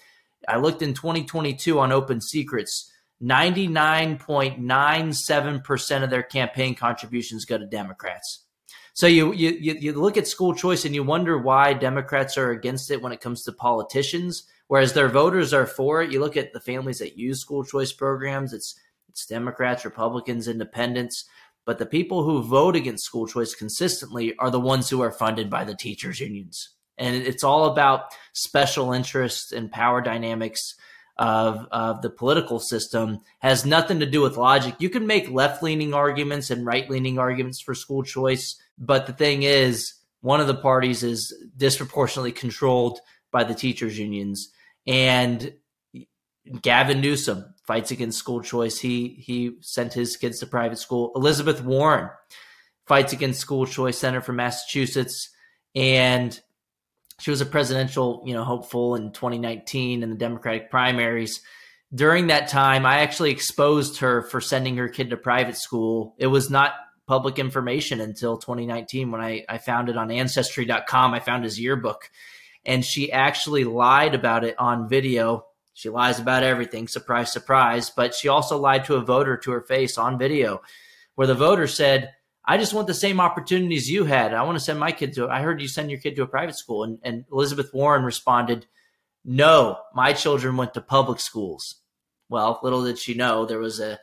[0.46, 8.44] I looked in 2022 on Open Secrets 99.97% of their campaign contributions go to Democrats.
[8.94, 12.88] So you, you you look at school choice and you wonder why Democrats are against
[12.90, 16.12] it when it comes to politicians, whereas their voters are for it.
[16.12, 18.78] You look at the families that use school choice programs, it's
[19.18, 21.24] it's Democrats, Republicans, Independents,
[21.66, 25.50] but the people who vote against school choice consistently are the ones who are funded
[25.50, 26.70] by the teachers unions.
[26.96, 30.74] And it's all about special interests and power dynamics
[31.16, 34.76] of, of the political system has nothing to do with logic.
[34.78, 39.12] You can make left leaning arguments and right leaning arguments for school choice, but the
[39.12, 43.00] thing is, one of the parties is disproportionately controlled
[43.32, 44.50] by the teachers' unions.
[44.86, 45.52] And
[46.62, 48.78] Gavin Newsom fights against school choice.
[48.78, 51.12] He he sent his kids to private school.
[51.14, 52.10] Elizabeth Warren
[52.86, 55.30] fights against school choice, senator from Massachusetts,
[55.74, 56.38] and
[57.20, 61.40] she was a presidential, you know, hopeful in 2019 in the Democratic primaries.
[61.94, 66.14] During that time, I actually exposed her for sending her kid to private school.
[66.18, 66.74] It was not
[67.06, 71.14] public information until 2019 when I, I found it on ancestry.com.
[71.14, 72.10] I found his yearbook
[72.68, 75.46] and she actually lied about it on video.
[75.78, 77.88] She lies about everything, surprise, surprise.
[77.88, 80.60] But she also lied to a voter to her face on video,
[81.14, 82.14] where the voter said,
[82.44, 84.34] I just want the same opportunities you had.
[84.34, 85.28] I want to send my kid to.
[85.28, 88.66] I heard you send your kid to a private school, and, and Elizabeth Warren responded,
[89.24, 91.76] "No, my children went to public schools."
[92.28, 94.00] Well, little did she know there was a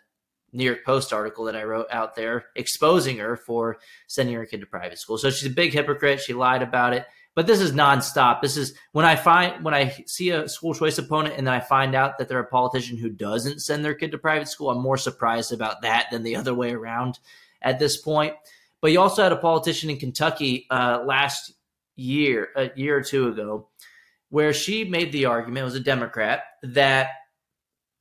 [0.54, 4.62] New York Post article that I wrote out there exposing her for sending her kid
[4.62, 5.18] to private school.
[5.18, 6.22] So she's a big hypocrite.
[6.22, 7.06] She lied about it.
[7.36, 8.42] But this is nonstop.
[8.42, 11.60] This is when I find when I see a school choice opponent and then I
[11.60, 14.70] find out that they're a politician who doesn't send their kid to private school.
[14.70, 17.20] I'm more surprised about that than the other way around
[17.62, 18.36] at this point.
[18.82, 21.52] But you also had a politician in Kentucky uh, last
[21.98, 23.68] year, a year or two ago,
[24.30, 27.10] where she made the argument, was a Democrat, that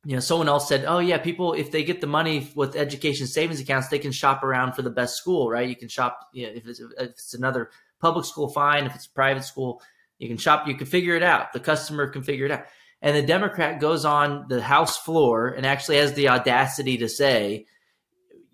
[0.05, 3.26] you know someone else said, "Oh yeah, people if they get the money with education
[3.26, 5.68] savings accounts, they can shop around for the best school, right?
[5.68, 7.70] You can shop you know, if, it's, if it's another
[8.05, 8.85] public school, fine.
[8.85, 9.83] If it's a private school,
[10.19, 10.69] you can shop.
[10.69, 11.53] You can figure it out.
[11.53, 12.65] The customer can figure it out."
[13.01, 17.67] And the Democrat goes on the House floor and actually has the audacity to say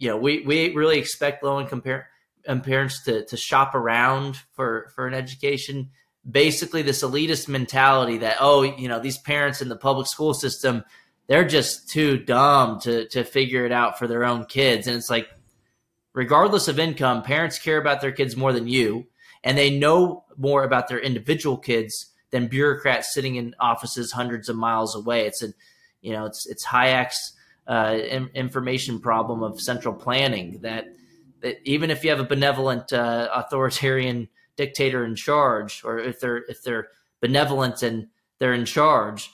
[0.01, 2.09] you know, we, we really expect low income parents.
[2.49, 5.91] um, parents to to shop around for for an education.
[6.29, 10.85] Basically, this elitist mentality that oh, you know, these parents in the public school system,
[11.29, 15.11] they're just too dumb to to figure it out for their own kids, and it's
[15.11, 15.29] like,
[16.15, 19.07] regardless of income, parents care about their kids more than you,
[19.45, 24.57] and they know more about their individual kids than bureaucrats sitting in offices hundreds of
[24.57, 25.27] miles away.
[25.27, 25.53] It's a,
[26.01, 27.33] you know, it's it's Hayek's
[27.67, 27.99] uh,
[28.35, 30.87] information problem of central planning that
[31.41, 36.45] that even if you have a benevolent uh, authoritarian dictator in charge, or if they're
[36.49, 36.89] if they're
[37.21, 39.31] benevolent and they're in charge,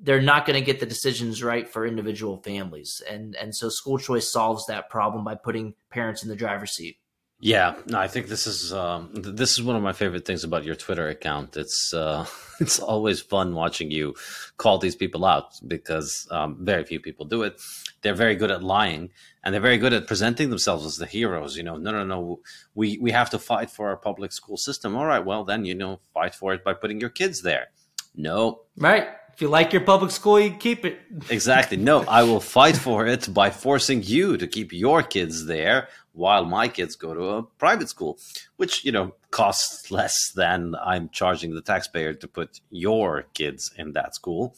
[0.00, 3.98] they're not going to get the decisions right for individual families, and and so school
[3.98, 6.98] choice solves that problem by putting parents in the driver's seat.
[7.44, 10.62] Yeah, no, I think this is um, this is one of my favorite things about
[10.62, 11.56] your Twitter account.
[11.56, 12.24] It's uh,
[12.60, 14.14] it's always fun watching you
[14.58, 17.60] call these people out because um, very few people do it.
[18.02, 19.10] They're very good at lying,
[19.42, 21.56] and they're very good at presenting themselves as the heroes.
[21.56, 22.38] You know, no, no, no,
[22.76, 24.94] we we have to fight for our public school system.
[24.94, 27.66] All right, well then you know, fight for it by putting your kids there.
[28.14, 29.08] No, right.
[29.34, 31.00] If you like your public school, you keep it.
[31.30, 31.78] exactly.
[31.78, 36.44] No, I will fight for it by forcing you to keep your kids there while
[36.44, 38.18] my kids go to a private school,
[38.56, 43.92] which, you know, costs less than I'm charging the taxpayer to put your kids in
[43.92, 44.54] that school.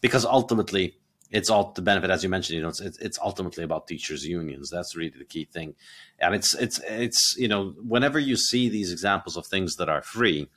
[0.00, 0.96] Because ultimately,
[1.30, 2.56] it's all the benefit, as you mentioned.
[2.56, 4.68] You know, it's, it's ultimately about teachers' unions.
[4.68, 5.74] That's really the key thing,
[6.18, 10.02] and it's it's it's you know, whenever you see these examples of things that are
[10.02, 10.48] free,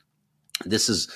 [0.65, 1.09] this is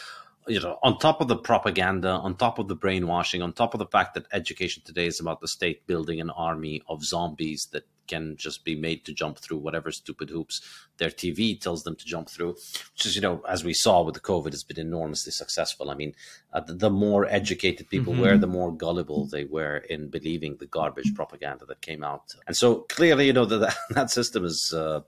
[0.47, 3.79] you know, on top of the propaganda, on top of the brainwashing, on top of
[3.79, 7.83] the fact that education today is about the state building an army of zombies that
[8.09, 10.61] can just be made to jump through whatever stupid hoops
[10.97, 12.53] their TV tells them to jump through,
[12.93, 15.89] which is, you know, as we saw with the COVID, has been enormously successful.
[15.89, 16.13] I mean,
[16.51, 18.23] uh, the, the, more educated people mm-hmm.
[18.23, 22.33] were, the more gullible they were in believing the garbage propaganda that came out.
[22.47, 25.01] And so clearly, you know, that that system is uh,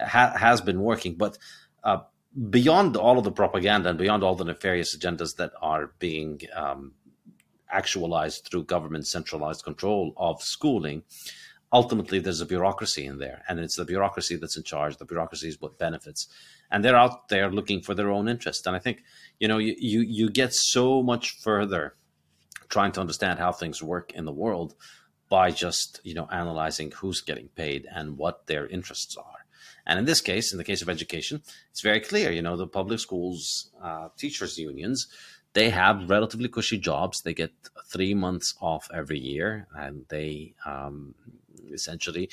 [0.00, 1.38] ha- has been working, but.
[1.84, 1.98] Uh,
[2.48, 6.92] beyond all of the propaganda and beyond all the nefarious agendas that are being um,
[7.72, 11.02] actualized through government centralized control of schooling,
[11.72, 13.42] ultimately there's a bureaucracy in there.
[13.48, 14.96] And it's the bureaucracy that's in charge.
[14.96, 16.28] The bureaucracy is what benefits.
[16.70, 18.66] And they're out there looking for their own interest.
[18.66, 19.02] And I think,
[19.40, 21.94] you know, you, you, you get so much further
[22.68, 24.74] trying to understand how things work in the world
[25.28, 29.46] by just, you know, analyzing who's getting paid and what their interests are.
[29.86, 32.30] And in this case, in the case of education, it's very clear.
[32.30, 35.08] You know, the public schools uh, teachers unions,
[35.54, 37.22] they have relatively cushy jobs.
[37.22, 37.52] They get
[37.86, 41.14] three months off every year, and they um,
[41.72, 42.30] essentially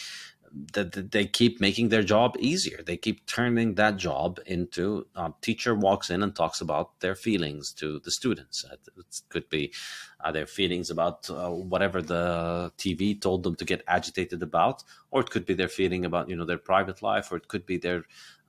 [0.74, 2.82] that they keep making their job easier.
[2.84, 7.16] They keep turning that job into a um, teacher walks in and talks about their
[7.16, 8.66] feelings to the students.
[8.72, 9.74] It could be
[10.20, 15.22] uh, their feelings about uh, whatever the TV told them to get agitated about, or
[15.22, 17.78] it could be their feeling about you know their private life, or it could be
[17.78, 18.04] their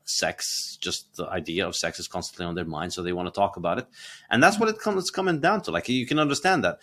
[0.04, 0.76] sex.
[0.80, 3.56] Just the idea of sex is constantly on their mind, so they want to talk
[3.56, 3.86] about it,
[4.30, 5.70] and that's what it comes it's coming down to.
[5.70, 6.78] Like you can understand that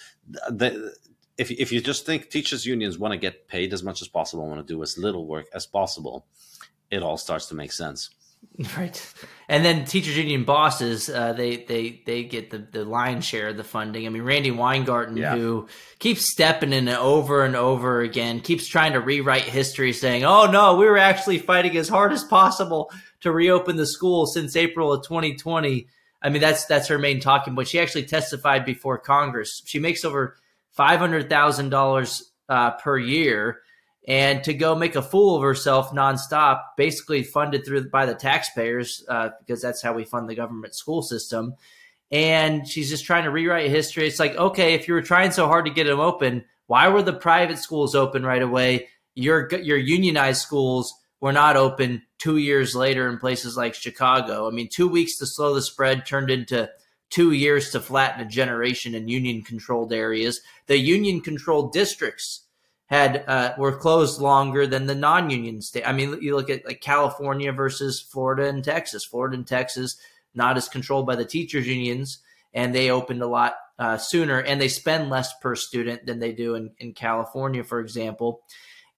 [0.49, 0.95] the
[1.37, 4.47] if if you just think teachers unions want to get paid as much as possible,
[4.47, 6.25] want to do as little work as possible,
[6.89, 8.09] it all starts to make sense.
[8.77, 9.13] Right,
[9.49, 13.57] and then teachers union bosses, uh, they they they get the the lion's share of
[13.57, 14.05] the funding.
[14.05, 15.35] I mean, Randi Weingarten, yeah.
[15.35, 15.67] who
[15.99, 20.45] keeps stepping in it over and over again, keeps trying to rewrite history, saying, "Oh
[20.45, 24.91] no, we were actually fighting as hard as possible to reopen the school since April
[24.91, 25.87] of 2020."
[26.21, 27.67] I mean, that's that's her main talking point.
[27.67, 29.61] She actually testified before Congress.
[29.65, 30.37] She makes over
[30.77, 32.31] five hundred thousand uh, dollars
[32.81, 33.59] per year,
[34.07, 39.03] and to go make a fool of herself nonstop, basically funded through by the taxpayers
[39.09, 41.55] uh, because that's how we fund the government school system.
[42.09, 44.07] And she's just trying to rewrite history.
[44.07, 47.03] It's like, okay, if you were trying so hard to get them open, why were
[47.03, 48.87] the private schools open right away?
[49.13, 54.47] Your your unionized schools were not open two years later in places like Chicago.
[54.47, 56.69] I mean, two weeks to slow the spread turned into
[57.09, 60.41] two years to flatten a generation in union controlled areas.
[60.67, 62.43] The union controlled districts
[62.87, 65.87] had uh, were closed longer than the non-union state.
[65.87, 69.05] I mean, you look at like California versus Florida and Texas.
[69.05, 69.97] Florida and Texas
[70.33, 72.19] not as controlled by the teachers unions,
[72.53, 76.31] and they opened a lot uh, sooner, and they spend less per student than they
[76.31, 78.41] do in, in California, for example.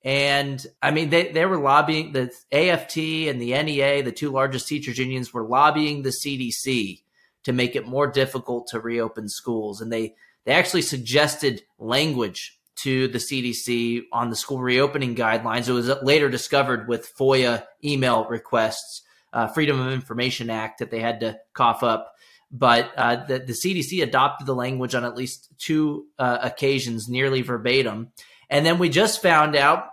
[0.04, 2.98] And I mean, they, they were lobbying the AFT
[3.28, 7.02] and the NEA, the two largest teachers unions, were lobbying the CDC
[7.50, 9.82] to make it more difficult to reopen schools.
[9.82, 10.14] And they,
[10.46, 15.68] they actually suggested language to the CDC on the school reopening guidelines.
[15.68, 19.02] It was later discovered with FOIA email requests,
[19.34, 22.14] uh, Freedom of Information Act that they had to cough up.
[22.52, 27.42] But uh, the, the, CDC adopted the language on at least two uh, occasions, nearly
[27.42, 28.12] verbatim.
[28.50, 29.86] And then we just found out,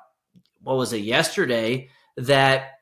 [0.62, 2.78] what was it, yesterday, that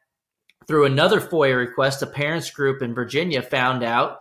[0.66, 4.18] through another FOIA request, a parents group in Virginia found out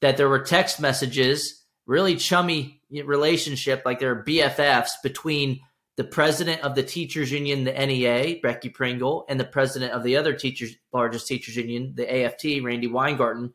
[0.00, 5.60] that there were text messages, really chummy relationship, like there are BFFs between
[5.96, 10.16] the president of the teachers union, the NEA, Becky Pringle, and the president of the
[10.16, 13.54] other teachers, largest teachers union, the AFT, Randi Weingarten.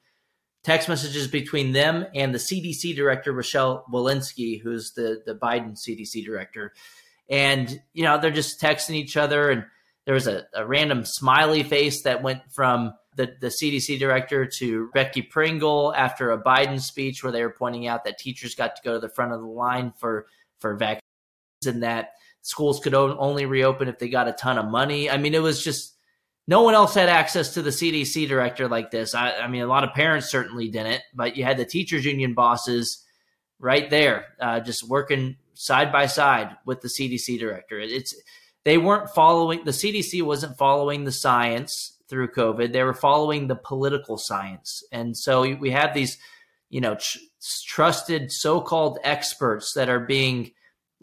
[0.64, 6.24] Text messages between them and the CDC director, Rochelle Walensky, who's the, the Biden CDC
[6.24, 6.74] director.
[7.30, 9.50] And, you know, they're just texting each other.
[9.50, 9.66] And
[10.06, 14.90] there was a, a random smiley face that went from the, the CDC director to
[14.94, 18.82] Becky Pringle after a Biden speech where they were pointing out that teachers got to
[18.84, 20.28] go to the front of the line for,
[20.60, 21.02] for vaccines
[21.66, 25.10] and that schools could only reopen if they got a ton of money.
[25.10, 25.96] I mean, it was just
[26.48, 29.14] no one else had access to the CDC director like this.
[29.14, 32.34] I, I mean, a lot of parents certainly didn't, but you had the teachers union
[32.34, 33.06] bosses
[33.60, 37.80] right there, uh, just working side by side with the CDC director.
[37.80, 38.16] It's
[38.64, 42.72] they weren't following the CDC wasn't following the science through COVID.
[42.72, 46.20] They were following the political science, and so we have these,
[46.70, 47.18] you know, tr-
[47.66, 50.52] trusted so-called experts that are being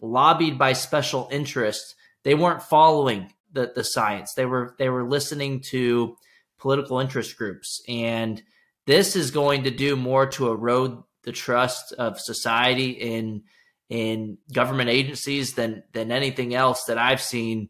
[0.01, 4.33] lobbied by special interests, they weren't following the, the science.
[4.33, 6.15] They were they were listening to
[6.59, 7.81] political interest groups.
[7.87, 8.41] And
[8.85, 13.43] this is going to do more to erode the trust of society in
[13.89, 17.69] in government agencies than than anything else that I've seen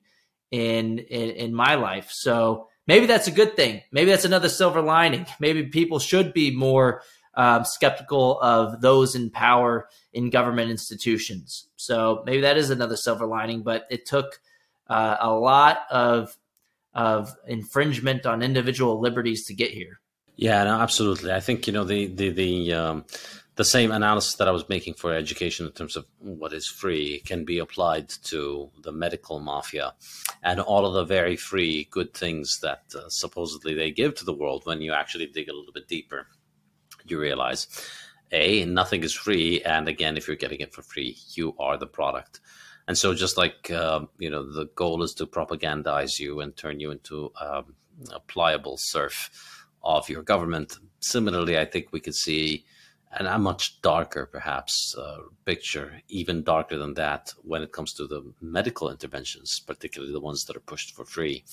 [0.52, 2.10] in, in in, my life.
[2.12, 3.84] So maybe that's a good thing.
[3.92, 5.28] Maybe that's another silver lining.
[5.40, 7.04] Maybe people should be more
[7.36, 11.68] um, skeptical of those in power in government institutions.
[11.76, 14.42] So maybe that is another silver lining, but it took
[14.88, 16.36] uh, a lot of
[16.96, 20.00] of infringement on individual liberties to get here.
[20.36, 21.32] Yeah, no, absolutely.
[21.32, 23.06] I think you know the the the um,
[23.60, 27.22] the same analysis that I was making for education in terms of what is free
[27.26, 29.96] can be applied to the medical mafia
[30.42, 34.32] and all of the very free good things that uh, supposedly they give to the
[34.32, 34.66] world.
[34.66, 36.28] When you actually dig a little bit deeper,
[37.04, 37.68] you realize
[38.32, 41.88] a nothing is free and again if you're getting it for free you are the
[41.88, 42.40] product
[42.88, 46.80] and so just like uh, you know the goal is to propagandize you and turn
[46.80, 47.76] you into um,
[48.14, 52.64] a pliable serf of your government similarly i think we could see
[53.12, 58.06] and a much darker, perhaps, uh, picture, even darker than that, when it comes to
[58.06, 61.44] the medical interventions, particularly the ones that are pushed for free,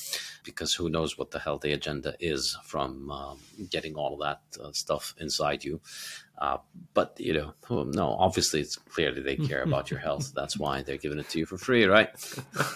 [0.44, 3.38] because who knows what the healthy agenda is from um,
[3.70, 5.80] getting all of that uh, stuff inside you.
[6.38, 6.58] Uh,
[6.92, 10.32] but you know, no, obviously, it's clearly they care about your health.
[10.34, 12.10] That's why they're giving it to you for free, right?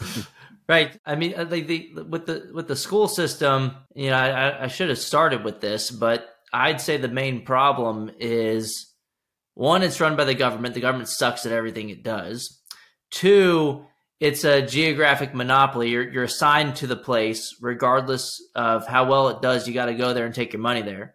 [0.69, 0.99] right.
[1.05, 4.69] I mean, uh, the, the, with the with the school system, you know, I, I
[4.69, 8.93] should have started with this, but I'd say the main problem is
[9.55, 10.75] one, it's run by the government.
[10.75, 12.61] The government sucks at everything it does.
[13.11, 13.85] Two,
[14.21, 15.91] it's a geographic monopoly.
[15.91, 19.67] You're, you're assigned to the place, regardless of how well it does.
[19.67, 21.15] You got to go there and take your money there.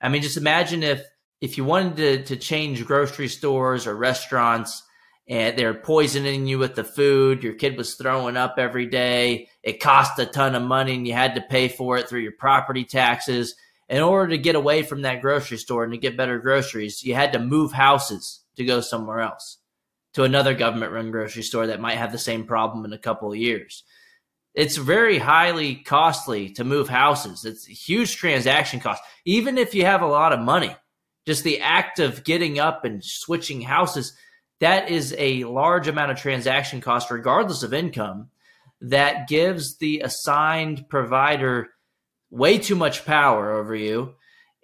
[0.00, 1.02] I mean, just imagine if
[1.40, 4.80] if you wanted to, to change grocery stores or restaurants
[5.28, 9.80] and they're poisoning you with the food, your kid was throwing up every day, it
[9.80, 12.84] cost a ton of money and you had to pay for it through your property
[12.84, 13.56] taxes
[13.92, 17.14] in order to get away from that grocery store and to get better groceries, you
[17.14, 19.58] had to move houses to go somewhere else
[20.14, 23.30] to another government run grocery store that might have the same problem in a couple
[23.30, 23.84] of years.
[24.54, 27.44] It's very highly costly to move houses.
[27.44, 29.02] It's a huge transaction cost.
[29.26, 30.74] Even if you have a lot of money,
[31.26, 34.14] just the act of getting up and switching houses,
[34.60, 38.30] that is a large amount of transaction cost, regardless of income,
[38.80, 41.68] that gives the assigned provider
[42.32, 44.14] way too much power over you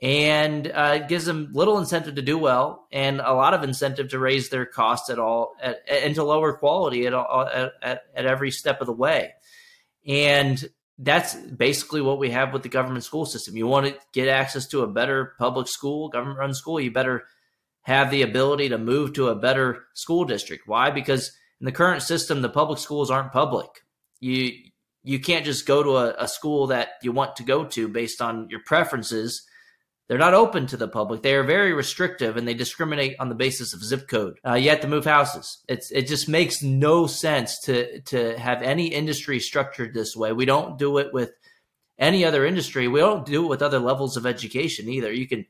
[0.00, 4.18] and uh, gives them little incentive to do well and a lot of incentive to
[4.18, 8.26] raise their costs at all at, and to lower quality at, all, at, at, at
[8.26, 9.34] every step of the way.
[10.06, 10.64] And
[10.98, 13.56] that's basically what we have with the government school system.
[13.56, 17.24] You want to get access to a better public school government run school you better
[17.82, 20.66] have the ability to move to a better school district.
[20.66, 20.90] Why?
[20.90, 23.68] Because in the current system the public schools aren't public.
[24.20, 24.52] You
[25.02, 28.20] you can't just go to a, a, school that you want to go to based
[28.20, 29.42] on your preferences.
[30.08, 31.22] They're not open to the public.
[31.22, 34.38] They are very restrictive and they discriminate on the basis of zip code.
[34.46, 35.62] Uh, you have to move houses.
[35.68, 40.32] It's it just makes no sense to to have any industry structured this way.
[40.32, 41.32] We don't do it with
[41.98, 42.88] any other industry.
[42.88, 45.12] We don't do it with other levels of education either.
[45.12, 45.46] You can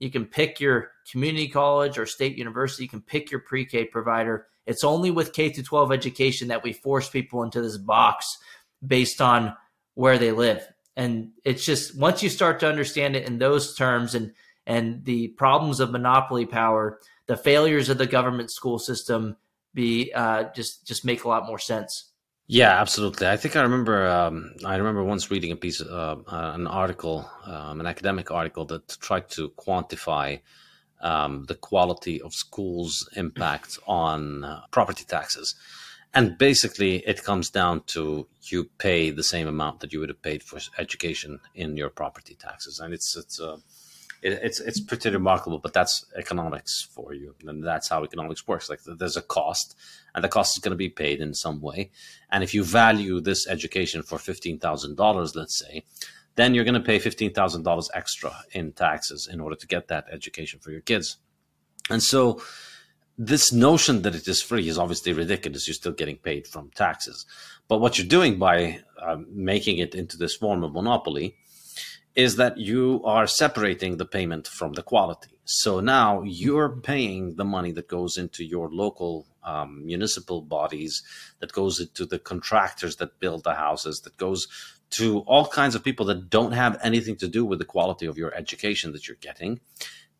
[0.00, 2.84] you can pick your community college or state university.
[2.84, 4.46] You can pick your pre-K provider.
[4.66, 8.38] It's only with K through 12 education that we force people into this box
[8.86, 9.56] based on
[9.94, 10.66] where they live.
[10.96, 14.32] And it's just once you start to understand it in those terms and
[14.66, 19.36] and the problems of monopoly power, the failures of the government school system
[19.74, 22.10] be uh, just just make a lot more sense.
[22.50, 23.28] Yeah, absolutely.
[23.28, 24.08] I think I remember.
[24.08, 28.64] Um, I remember once reading a piece, uh, uh, an article, um, an academic article
[28.66, 30.40] that tried to quantify
[31.02, 35.54] um, the quality of schools' impact on uh, property taxes,
[36.14, 40.22] and basically it comes down to you pay the same amount that you would have
[40.22, 43.40] paid for education in your property taxes, and it's it's.
[43.40, 43.58] Uh,
[44.22, 48.68] it, it's it's pretty remarkable, but that's economics for you, and that's how economics works.
[48.68, 49.76] Like there's a cost,
[50.14, 51.90] and the cost is going to be paid in some way.
[52.30, 55.84] And if you value this education for fifteen thousand dollars, let's say,
[56.34, 59.88] then you're going to pay fifteen thousand dollars extra in taxes in order to get
[59.88, 61.18] that education for your kids.
[61.88, 62.42] And so,
[63.18, 65.66] this notion that it is free is obviously ridiculous.
[65.66, 67.26] You're still getting paid from taxes,
[67.66, 71.36] but what you're doing by um, making it into this form of monopoly
[72.14, 75.38] is that you are separating the payment from the quality.
[75.44, 81.02] So now you're paying the money that goes into your local um, municipal bodies,
[81.40, 84.46] that goes into the contractors that build the houses, that goes
[84.90, 88.18] to all kinds of people that don't have anything to do with the quality of
[88.18, 89.60] your education that you're getting.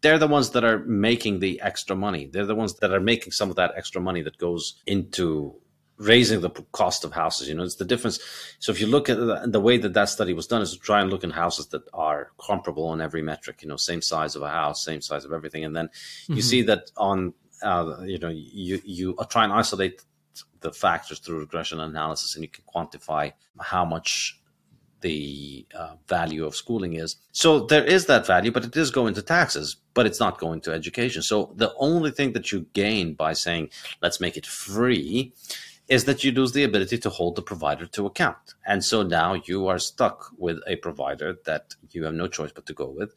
[0.01, 2.27] They're the ones that are making the extra money.
[2.27, 5.57] They're the ones that are making some of that extra money that goes into
[5.99, 7.49] raising the cost of houses.
[7.49, 8.21] You know, it's the difference.
[8.61, 10.79] So if you look at the, the, way that that study was done, is to
[10.79, 13.63] try and look in houses that are comparable on every metric.
[13.63, 16.35] You know, same size of a house, same size of everything, and then mm-hmm.
[16.35, 20.03] you see that on, uh, you know, you you try and isolate
[20.61, 24.38] the factors through regression analysis, and you can quantify how much
[25.01, 27.17] the uh, value of schooling is.
[27.33, 30.61] So there is that value, but it is going to taxes, but it's not going
[30.63, 31.23] to education.
[31.23, 33.71] So the only thing that you gain by saying,
[34.03, 35.33] let's make it free
[35.89, 38.55] is that you lose the ability to hold the provider to account.
[38.67, 42.67] And so now you are stuck with a provider that you have no choice but
[42.67, 43.15] to go with.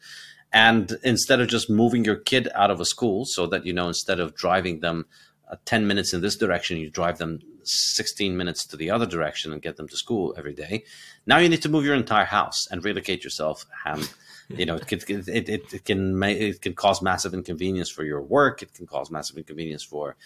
[0.52, 3.88] And instead of just moving your kid out of a school so that, you know,
[3.88, 5.06] instead of driving them
[5.50, 9.52] uh, 10 minutes in this direction, you drive them 16 minutes to the other direction
[9.52, 10.84] and get them to school every day.
[11.26, 13.66] Now you need to move your entire house and relocate yourself.
[13.84, 14.12] And,
[14.48, 18.20] you know, it can, it, it, it can, it can cause massive inconvenience for your
[18.20, 18.62] work.
[18.62, 20.16] It can cause massive inconvenience for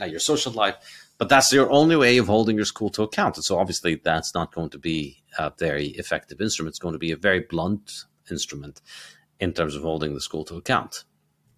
[0.00, 0.76] uh, your social life
[1.18, 3.36] but that's your only way of holding your school to account.
[3.36, 6.72] And so obviously that's not going to be a very effective instrument.
[6.72, 7.92] It's going to be a very blunt
[8.30, 8.80] instrument
[9.38, 11.04] in terms of holding the school to account.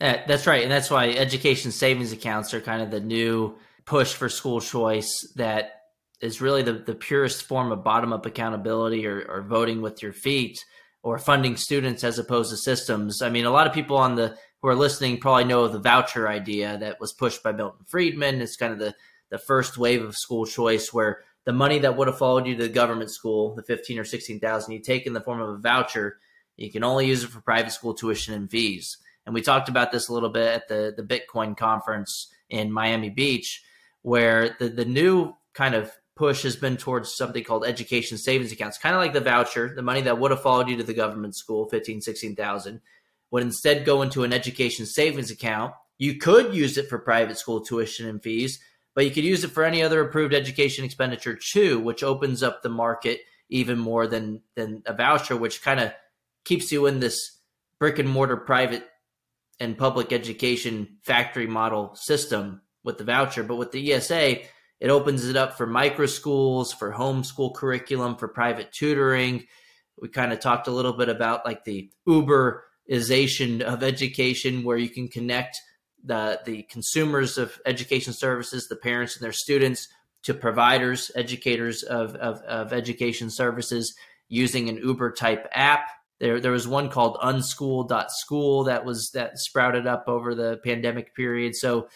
[0.01, 0.63] Uh, that's right.
[0.63, 3.57] And that's why education savings accounts are kind of the new
[3.87, 5.73] push for school choice that
[6.21, 10.13] is really the, the purest form of bottom up accountability or, or voting with your
[10.13, 10.59] feet
[11.03, 13.23] or funding students as opposed to systems.
[13.23, 15.79] I mean, a lot of people on the who are listening probably know of the
[15.79, 18.41] voucher idea that was pushed by Milton Friedman.
[18.41, 18.95] It's kind of the
[19.31, 22.63] the first wave of school choice where the money that would have followed you to
[22.63, 25.59] the government school, the fifteen or sixteen thousand, you take in the form of a
[25.59, 26.19] voucher.
[26.57, 28.97] You can only use it for private school tuition and fees.
[29.27, 33.11] And we talked about this a little bit at the the Bitcoin conference in Miami
[33.11, 33.63] Beach,
[34.07, 38.79] where the the new kind of push has been towards something called education savings accounts,
[38.79, 41.35] kind of like the voucher, the money that would have followed you to the government
[41.35, 42.81] school, 15, 16,000,
[43.33, 45.75] would instead go into an education savings account.
[45.99, 48.61] You could use it for private school tuition and fees,
[48.95, 52.63] but you could use it for any other approved education expenditure too, which opens up
[52.63, 55.91] the market even more than than a voucher, which kind of
[56.45, 57.41] keeps you in this
[57.81, 58.87] brick and mortar private
[59.59, 63.43] and public education factory model system with the voucher.
[63.43, 64.39] But with the ESA,
[64.81, 69.47] it opens it up for micro schools, for homeschool curriculum, for private tutoring.
[70.01, 74.89] We kind of talked a little bit about like the Uberization of education, where you
[74.89, 75.59] can connect
[76.05, 79.89] the the consumers of education services, the parents and their students,
[80.23, 83.95] to providers, educators of, of, of education services
[84.29, 85.89] using an Uber type app.
[86.19, 91.55] There, there was one called unschool.school that was that sprouted up over the pandemic period.
[91.55, 91.89] So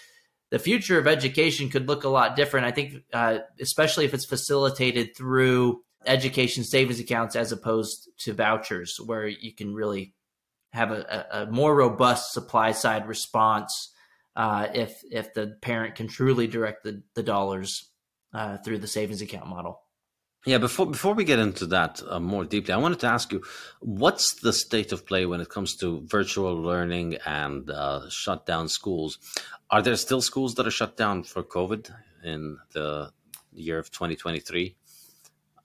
[0.50, 2.66] the future of education could look a lot different.
[2.66, 8.98] I think, uh, especially if it's facilitated through education savings accounts as opposed to vouchers,
[9.04, 10.14] where you can really
[10.72, 13.92] have a, a, more robust supply side response
[14.36, 17.90] uh, if if the parent can truly direct the, the dollars
[18.32, 19.80] uh, through the savings account model.
[20.46, 23.42] Yeah, before before we get into that uh, more deeply, I wanted to ask you,
[23.80, 28.68] what's the state of play when it comes to virtual learning and uh, shut down
[28.68, 29.18] schools?
[29.70, 31.92] Are there still schools that are shut down for COVID
[32.24, 33.10] in the
[33.52, 34.76] year of 2023?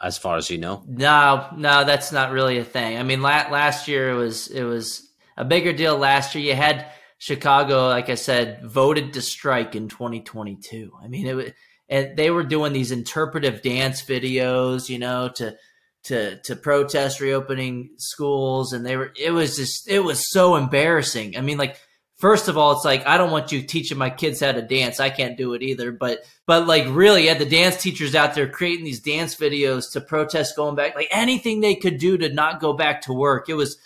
[0.02, 2.98] As far as you know, no, no, that's not really a thing.
[2.98, 5.98] I mean, la- last year it was it was a bigger deal.
[5.98, 10.92] Last year you had Chicago, like I said, voted to strike in 2022.
[11.02, 11.56] I mean, it
[11.90, 15.56] and they were doing these interpretive dance videos, you know, to
[16.06, 19.12] to to protest reopening schools, and they were.
[19.20, 21.38] It was just it was so embarrassing.
[21.38, 21.80] I mean, like
[22.18, 25.00] first of all, it's like I don't want you teaching my kids how to dance.
[25.00, 25.92] I can't do it either.
[25.92, 30.02] But but like really, had the dance teachers out there creating these dance videos to
[30.02, 33.50] protest going back, like anything they could do to not go back to work.
[33.50, 33.78] It was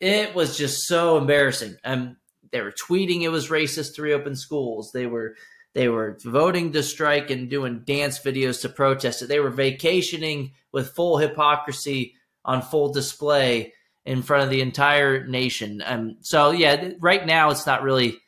[0.00, 1.76] it was just so embarrassing.
[1.84, 2.16] And
[2.50, 4.90] they were tweeting it was racist to reopen schools.
[4.92, 5.34] They were
[5.74, 9.28] they were voting to strike and doing dance videos to protest it.
[9.28, 12.14] They were vacationing with full hypocrisy
[12.44, 15.82] on full display in front of the entire nation.
[15.84, 18.18] Um, so yeah, right now it's not really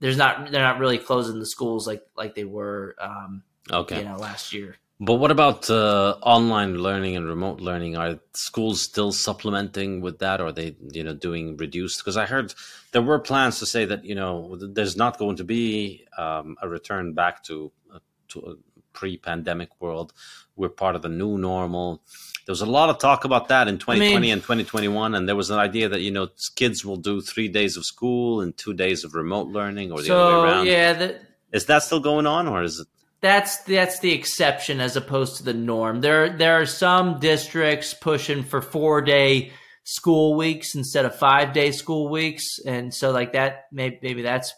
[0.00, 4.04] there's not they're not really closing the schools like like they were um, okay you
[4.04, 4.76] know last year.
[5.00, 7.96] But what about uh, online learning and remote learning?
[7.96, 11.98] Are schools still supplementing with that, or are they, you know, doing reduced?
[11.98, 12.52] Because I heard
[12.90, 16.68] there were plans to say that you know there's not going to be um, a
[16.68, 18.54] return back to uh, to a
[18.92, 20.12] pre-pandemic world.
[20.56, 22.02] We're part of the new normal.
[22.46, 25.28] There was a lot of talk about that in 2020 I mean, and 2021, and
[25.28, 28.56] there was an idea that you know kids will do three days of school and
[28.56, 30.66] two days of remote learning, or the so, other way around.
[30.66, 31.20] Yeah, the,
[31.52, 32.88] is that still going on, or is it?
[33.20, 36.00] That's that's the exception as opposed to the norm.
[36.00, 39.52] There there are some districts pushing for four day
[39.84, 44.54] school weeks instead of five day school weeks, and so like that maybe maybe that's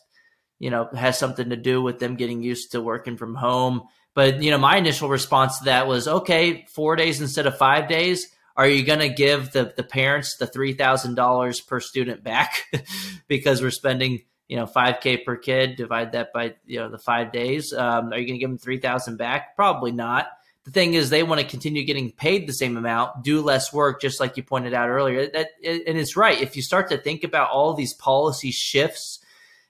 [0.58, 3.82] you know has something to do with them getting used to working from home.
[4.14, 7.88] But you know my initial response to that was okay, four days instead of five
[7.88, 8.26] days.
[8.56, 12.66] Are you going to give the the parents the three thousand dollars per student back
[13.28, 14.20] because we're spending
[14.50, 17.72] you know, 5K per kid, divide that by, you know, the five days.
[17.72, 19.54] Um, are you going to give them 3,000 back?
[19.54, 20.26] Probably not.
[20.64, 24.00] The thing is, they want to continue getting paid the same amount, do less work,
[24.00, 25.30] just like you pointed out earlier.
[25.30, 26.38] That and it's right.
[26.40, 29.20] If you start to think about all these policy shifts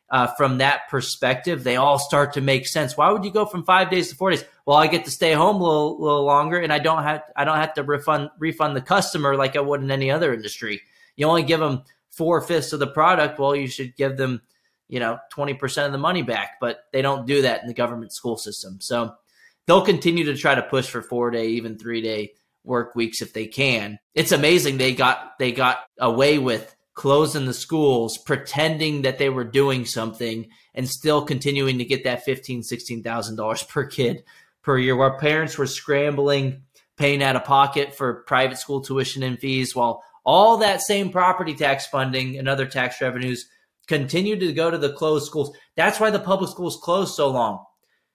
[0.09, 2.97] uh, from that perspective, they all start to make sense.
[2.97, 4.45] Why would you go from five days to four days?
[4.64, 7.45] Well, I get to stay home a little, little longer, and I don't have I
[7.45, 10.81] don't have to refund refund the customer like I would in any other industry.
[11.16, 13.39] You only give them four fifths of the product.
[13.39, 14.41] Well, you should give them
[14.91, 18.12] you know, 20% of the money back, but they don't do that in the government
[18.12, 18.78] school system.
[18.80, 19.14] So
[19.66, 22.32] they'll continue to try to push for four day, even three day
[22.64, 24.01] work weeks if they can.
[24.14, 29.45] It's amazing they got they got away with closing the schools, pretending that they were
[29.45, 34.24] doing something and still continuing to get that fifteen, sixteen thousand dollars per kid
[34.62, 36.62] per year, while parents were scrambling,
[36.97, 41.55] paying out of pocket for private school tuition and fees, while all that same property
[41.55, 43.49] tax funding and other tax revenues
[43.91, 45.55] continue to go to the closed schools.
[45.76, 47.64] That's why the public schools closed so long.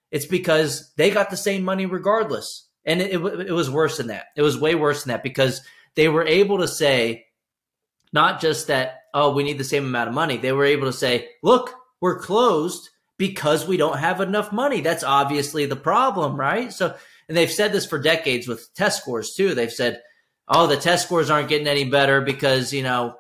[0.10, 2.70] It's because they got the same money regardless.
[2.86, 4.28] And it, it, it, was worse than that.
[4.38, 5.62] It was way worse than that because
[5.96, 7.26] they were able to say,
[8.14, 10.38] not just that, oh, we need the same amount of money.
[10.38, 14.80] They were able to say, look, we're closed because we don't have enough money.
[14.80, 16.72] That's obviously the problem, right?
[16.72, 16.96] So,
[17.28, 19.54] and they've said this for decades with test scores too.
[19.54, 20.02] They've said,
[20.48, 23.16] oh, the test scores aren't getting any better because, you know,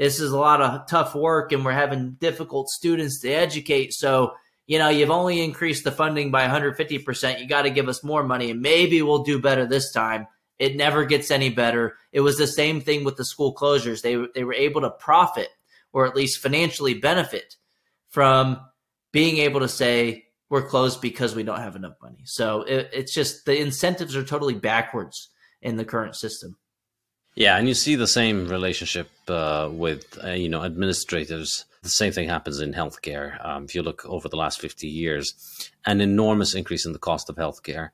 [0.00, 3.92] this is a lot of tough work and we're having difficult students to educate.
[3.92, 4.32] So,
[4.66, 7.38] you know, you've only increased the funding by 150%.
[7.38, 10.26] You got to give us more money and maybe we'll do better this time.
[10.58, 11.98] It never gets any better.
[12.12, 14.00] It was the same thing with the school closures.
[14.00, 15.48] They, they were able to profit
[15.92, 17.56] or at least financially benefit
[18.08, 18.58] from
[19.12, 22.22] being able to say, we're closed because we don't have enough money.
[22.24, 25.28] So it, it's just the incentives are totally backwards
[25.60, 26.56] in the current system.
[27.40, 31.64] Yeah, and you see the same relationship uh, with uh, you know administrators.
[31.80, 33.42] The same thing happens in healthcare.
[33.42, 35.32] Um, if you look over the last fifty years,
[35.86, 37.92] an enormous increase in the cost of healthcare,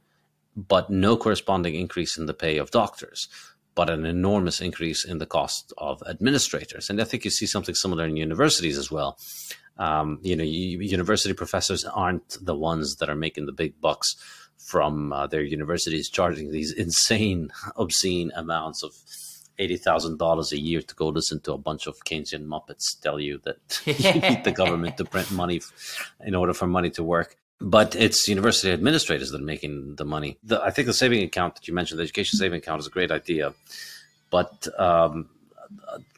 [0.57, 3.28] but no corresponding increase in the pay of doctors,
[3.76, 6.90] but an enormous increase in the cost of administrators.
[6.90, 9.16] And I think you see something similar in universities as well.
[9.78, 14.16] Um, you know, university professors aren't the ones that are making the big bucks
[14.59, 18.92] from uh, their universities charging these insane, obscene amounts of
[19.59, 23.19] eighty thousand dollars a year to go listen to a bunch of Keynesian muppets tell
[23.21, 25.61] you that you need the government to print money
[26.25, 27.37] in order for money to work.
[27.59, 30.39] But it's university administrators that are making the money.
[30.45, 32.91] The, I think the saving account that you mentioned, the education saving account, is a
[32.91, 33.55] great idea,
[34.31, 35.31] but um,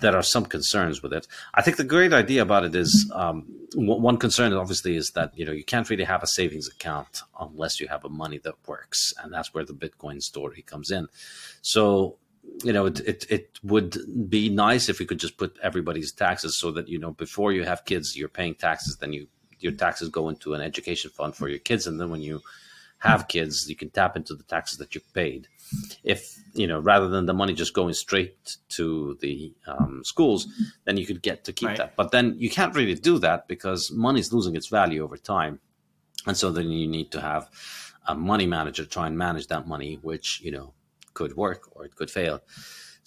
[0.00, 1.26] there are some concerns with it.
[1.54, 5.44] I think the great idea about it is um, one concern, obviously, is that you
[5.44, 9.12] know you can't really have a savings account unless you have a money that works,
[9.22, 11.08] and that's where the Bitcoin story comes in.
[11.62, 12.16] So
[12.62, 13.96] you know, it, it, it would
[14.28, 17.64] be nice if we could just put everybody's taxes so that you know before you
[17.64, 18.96] have kids, you're paying taxes.
[18.96, 19.28] Then you
[19.60, 22.40] your taxes go into an education fund for your kids, and then when you
[22.98, 25.46] have kids, you can tap into the taxes that you paid.
[26.02, 30.48] If you know, rather than the money just going straight to the um, schools,
[30.84, 31.78] then you could get to keep right.
[31.78, 31.96] that.
[31.96, 35.60] But then you can't really do that because money is losing its value over time,
[36.26, 37.48] and so then you need to have
[38.08, 40.72] a money manager try and manage that money, which you know
[41.18, 42.36] could work or it could fail.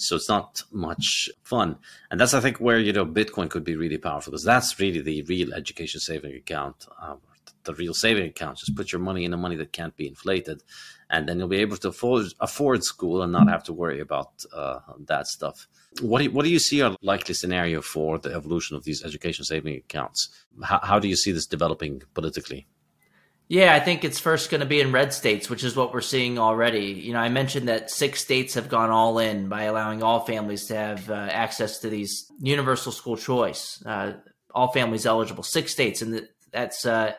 [0.05, 1.69] So it's not much fun.
[2.09, 5.01] And that's, I think, where, you know, Bitcoin could be really powerful because that's really
[5.01, 6.77] the real education saving account.
[7.05, 7.19] Um,
[7.63, 8.57] the real saving account.
[8.57, 10.63] Just put your money in a money that can't be inflated,
[11.09, 14.31] and then you'll be able to afford, afford school and not have to worry about
[14.61, 15.67] uh, that stuff.
[16.01, 19.03] What do you, what do you see a likely scenario for the evolution of these
[19.03, 20.29] education saving accounts?
[20.63, 22.67] How, how do you see this developing politically?
[23.51, 25.99] Yeah, I think it's first going to be in red states, which is what we're
[25.99, 26.93] seeing already.
[26.93, 30.67] You know, I mentioned that six states have gone all in by allowing all families
[30.67, 33.83] to have uh, access to these universal school choice.
[33.85, 34.13] Uh,
[34.55, 37.11] all families eligible, six states, and that's uh,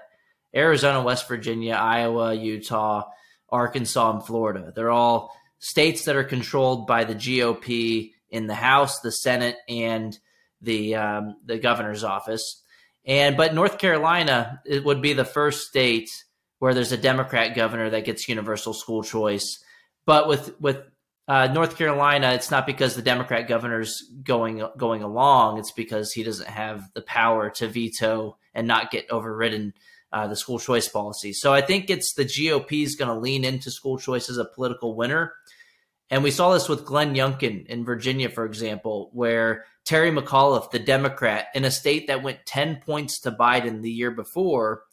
[0.56, 3.10] Arizona, West Virginia, Iowa, Utah,
[3.50, 4.72] Arkansas, and Florida.
[4.74, 10.18] They're all states that are controlled by the GOP in the House, the Senate, and
[10.62, 12.61] the um, the governor's office.
[13.04, 16.08] And but North Carolina it would be the first state
[16.58, 19.62] where there's a Democrat governor that gets universal school choice.
[20.06, 20.78] But with with
[21.28, 25.58] uh, North Carolina, it's not because the Democrat governor's going going along.
[25.58, 29.74] It's because he doesn't have the power to veto and not get overridden
[30.12, 31.32] uh, the school choice policy.
[31.32, 34.44] So I think it's the GOP is going to lean into school choice as a
[34.44, 35.32] political winner.
[36.10, 40.78] And we saw this with Glenn Youngkin in Virginia, for example, where Terry McAuliffe, the
[40.78, 44.84] Democrat, in a state that went 10 points to Biden the year before,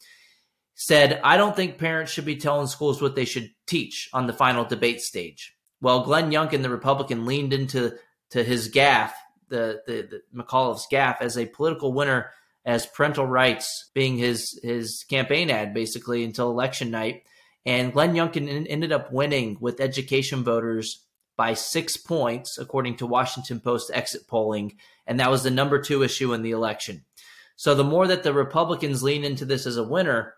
[0.76, 4.34] said, I don't think parents should be telling schools what they should teach on the
[4.34, 5.56] final debate stage.
[5.82, 7.98] Well, Glenn Youngkin, the Republican, leaned into
[8.32, 9.14] to his gaffe,
[9.50, 12.32] the, the, the McAuliffe's gaffe, as a political winner
[12.66, 17.24] as parental rights being his his campaign ad basically until election night.
[17.66, 21.06] And Glenn Youngkin ended up winning with education voters
[21.40, 24.76] by six points, according to Washington Post exit polling.
[25.08, 27.06] And that was the number two issue in the election.
[27.56, 30.34] So the more that the Republicans lean into this as a winner,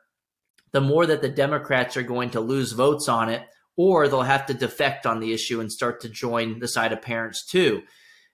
[0.74, 3.41] the more that the Democrats are going to lose votes on it,
[3.76, 7.02] or they'll have to defect on the issue and start to join the side of
[7.02, 7.82] parents too.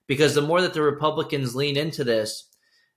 [0.05, 2.49] Because the more that the Republicans lean into this,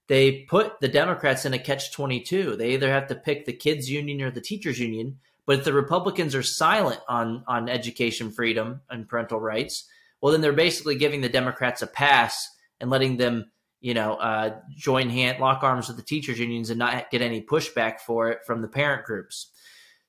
[0.08, 2.56] they put the Democrats in a catch 22.
[2.56, 5.20] They either have to pick the kids union or the teachers union.
[5.50, 9.84] But if the Republicans are silent on, on education freedom and parental rights,
[10.20, 12.48] well, then they're basically giving the Democrats a pass
[12.80, 16.78] and letting them, you know, uh, join hand, lock arms with the teachers unions and
[16.78, 19.50] not get any pushback for it from the parent groups.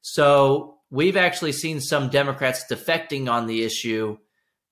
[0.02, 4.20] So we've actually seen some Democrats defecting on the issue,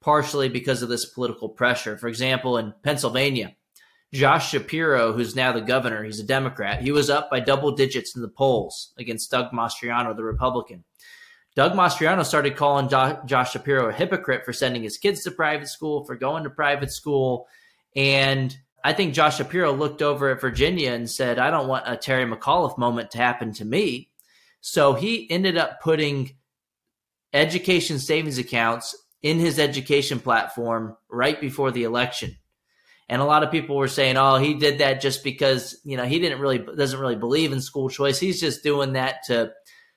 [0.02, 1.98] partially because of this political pressure.
[1.98, 3.56] For example, in Pennsylvania,
[4.14, 6.82] Josh Shapiro, who's now the governor, he's a Democrat.
[6.82, 10.84] He was up by double digits in the polls against Doug Mastriano, the Republican.
[11.55, 15.68] Doug Mastriano started calling jo- Josh Shapiro a hypocrite for sending his kids to private
[15.68, 17.47] school, for going to private school.
[17.95, 21.97] And I think Josh Shapiro looked over at Virginia and said, I don't want a
[21.97, 24.10] Terry McAuliffe moment to happen to me.
[24.62, 26.36] So he ended up putting
[27.34, 32.38] education savings accounts in his education platform right before the election.
[33.12, 36.05] And a lot of people were saying, "Oh, he did that just because you know
[36.05, 38.20] he didn't really doesn't really believe in school choice.
[38.20, 39.51] He's just doing that to."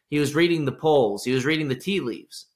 [0.09, 1.25] He was reading the polls.
[1.25, 2.47] He was reading the tea leaves.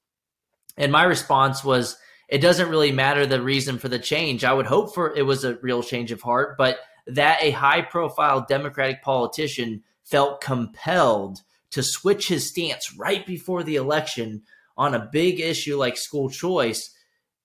[0.76, 1.96] And my response was,
[2.28, 4.44] "It doesn't really matter the reason for the change.
[4.44, 8.46] I would hope for it was a real change of heart, but that a high-profile
[8.48, 14.42] Democratic politician felt compelled to switch his stance right before the election
[14.76, 16.94] on a big issue like school choice."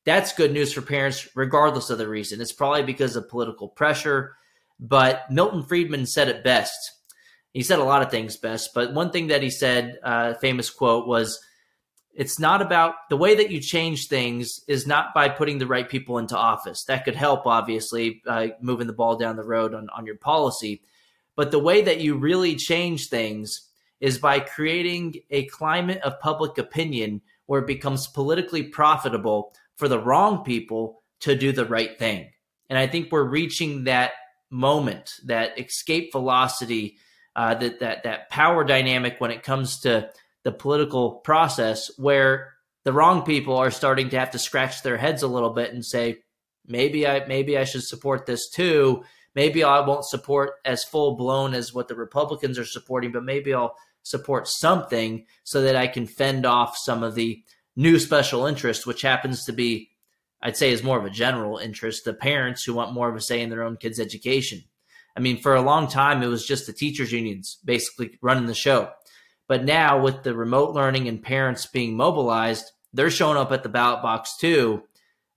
[0.06, 2.42] That's good news for parents, regardless of the reason.
[2.42, 4.36] It's probably because of political pressure.
[4.80, 6.74] But Milton Friedman said it best.
[7.54, 10.70] He said a lot of things best, but one thing that he said, uh, famous
[10.70, 11.40] quote was,
[12.14, 15.88] "It's not about the way that you change things is not by putting the right
[15.88, 16.86] people into office.
[16.86, 20.82] That could help, obviously, uh, moving the ball down the road on, on your policy,
[21.36, 23.68] but the way that you really change things
[24.00, 30.00] is by creating a climate of public opinion where it becomes politically profitable for the
[30.00, 32.30] wrong people to do the right thing.
[32.70, 34.12] And I think we're reaching that
[34.52, 36.98] moment, that escape velocity,
[37.36, 40.12] uh, that that that power dynamic when it comes to
[40.44, 42.54] the political process, where
[42.86, 45.84] the wrong people are starting to have to scratch their heads a little bit and
[45.84, 46.20] say,
[46.68, 49.04] maybe I maybe I should support this too.
[49.34, 53.52] Maybe I won't support as full blown as what the Republicans are supporting, but maybe
[53.52, 57.44] I'll support something so that I can fend off some of the
[57.76, 59.90] new special interest, which happens to be,
[60.42, 63.22] I'd say, is more of a general interest, the parents who want more of a
[63.22, 64.64] say in their own kids' education.
[65.16, 68.54] I mean, for a long time, it was just the teachers' unions basically running the
[68.54, 68.92] show.
[69.48, 73.70] But now, with the remote learning and parents being mobilized, they're showing up at the
[73.70, 74.84] ballot box too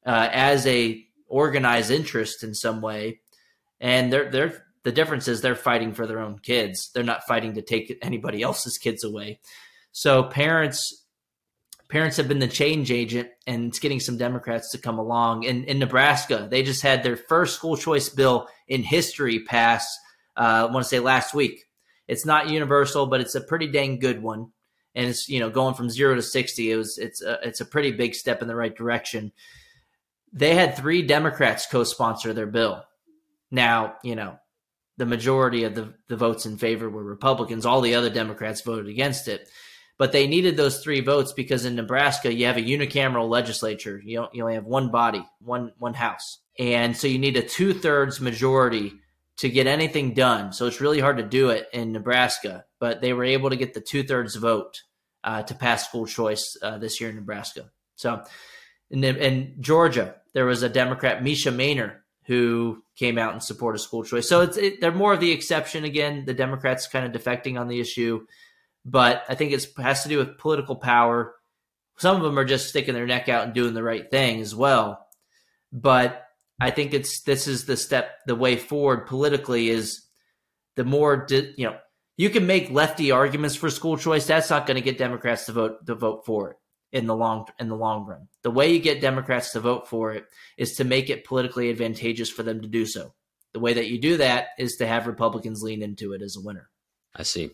[0.06, 3.20] uh, as a organized interest in some way.
[3.80, 6.90] And they're they're the difference is they're fighting for their own kids.
[6.94, 9.40] They're not fighting to take anybody else's kids away.
[9.92, 11.03] So parents
[11.88, 15.44] parents have been the change agent and it's getting some Democrats to come along.
[15.44, 19.98] In, in Nebraska, they just had their first school choice bill in history pass,
[20.36, 21.64] uh, I want to say last week.
[22.08, 24.52] It's not universal, but it's a pretty dang good one.
[24.94, 27.66] And it's, you know, going from zero to 60, it was, it's a, it's a
[27.66, 29.32] pretty big step in the right direction.
[30.32, 32.84] They had three Democrats co-sponsor their bill.
[33.50, 34.38] Now, you know,
[34.96, 37.66] the majority of the, the votes in favor were Republicans.
[37.66, 39.48] All the other Democrats voted against it.
[39.96, 44.00] But they needed those three votes because in Nebraska you have a unicameral legislature.
[44.04, 47.72] You you only have one body, one one house, and so you need a two
[47.72, 48.92] thirds majority
[49.36, 50.52] to get anything done.
[50.52, 52.64] So it's really hard to do it in Nebraska.
[52.80, 54.82] But they were able to get the two thirds vote
[55.22, 57.70] uh, to pass school choice uh, this year in Nebraska.
[57.96, 58.22] So
[58.90, 63.80] in, in Georgia there was a Democrat, Mesha Mainor, who came out in support of
[63.80, 64.28] school choice.
[64.28, 66.24] So it's it, they're more of the exception again.
[66.24, 68.26] The Democrats kind of defecting on the issue,
[68.84, 71.34] but I think it has to do with political power.
[71.96, 74.54] Some of them are just sticking their neck out and doing the right thing as
[74.54, 75.06] well.
[75.72, 76.26] But
[76.60, 80.04] I think it's this is the step, the way forward politically is
[80.76, 81.76] the more you know.
[82.16, 84.24] You can make lefty arguments for school choice.
[84.24, 86.56] That's not going to get Democrats to vote to vote for it
[86.92, 88.28] in the long in the long run.
[88.42, 90.26] The way you get Democrats to vote for it
[90.56, 93.14] is to make it politically advantageous for them to do so.
[93.52, 96.40] The way that you do that is to have Republicans lean into it as a
[96.40, 96.70] winner.
[97.16, 97.50] I see.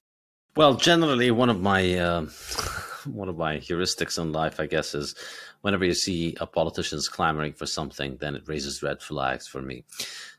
[0.57, 2.26] Well, generally, one of my uh,
[3.07, 5.14] one of my heuristics in life, I guess, is
[5.61, 9.84] whenever you see a politician's clamoring for something, then it raises red flags for me.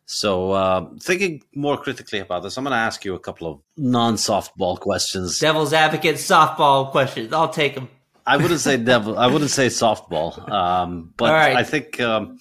[0.05, 3.61] So, uh, thinking more critically about this, I'm going to ask you a couple of
[3.77, 5.39] non-softball questions.
[5.39, 7.31] Devil's advocate softball questions.
[7.31, 7.87] I'll take them.
[8.25, 9.17] I wouldn't say devil.
[9.17, 10.47] I wouldn't say softball.
[10.49, 11.55] Um, but right.
[11.55, 12.39] I think, um,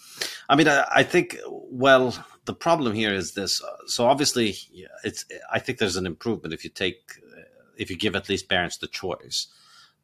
[0.48, 1.38] I mean, I, I, think.
[1.46, 2.14] Well,
[2.44, 3.62] the problem here is this.
[3.86, 4.56] So obviously,
[5.04, 5.24] it's.
[5.50, 6.98] I think there's an improvement if you take,
[7.80, 9.48] if you give at least parents the choice,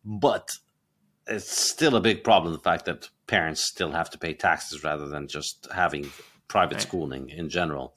[0.05, 0.51] but
[1.27, 2.53] it's still a big problem.
[2.53, 6.11] The fact that parents still have to pay taxes rather than just having
[6.49, 6.83] private right.
[6.83, 7.95] schooling in general.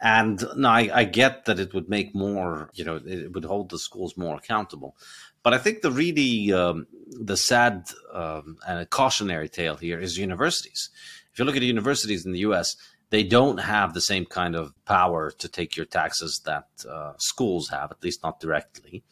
[0.00, 3.70] And now I, I, get that it would make more, you know, it would hold
[3.70, 4.94] the schools more accountable.
[5.42, 10.18] But I think the really um, the sad um, and a cautionary tale here is
[10.18, 10.90] universities.
[11.32, 12.76] If you look at universities in the U.S.,
[13.10, 17.68] they don't have the same kind of power to take your taxes that uh, schools
[17.68, 19.04] have, at least not directly.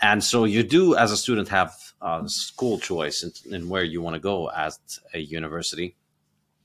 [0.00, 4.00] And so you do, as a student, have uh, school choice in, in, where you
[4.00, 4.78] want to go at
[5.12, 5.96] a university.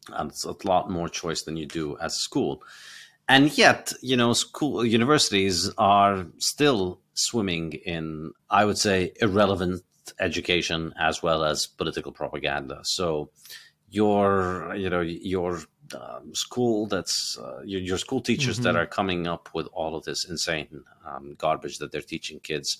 [0.10, 2.64] And it's a lot more choice than you do as a school.
[3.28, 9.84] And yet, you know, school universities are still swimming in, I would say, irrelevant
[10.20, 12.82] education as well as political propaganda.
[12.84, 13.30] So
[13.90, 15.62] your, you know, your
[15.96, 18.64] um, school that's uh, your, your, school teachers mm-hmm.
[18.64, 22.78] that are coming up with all of this insane um, garbage that they're teaching kids,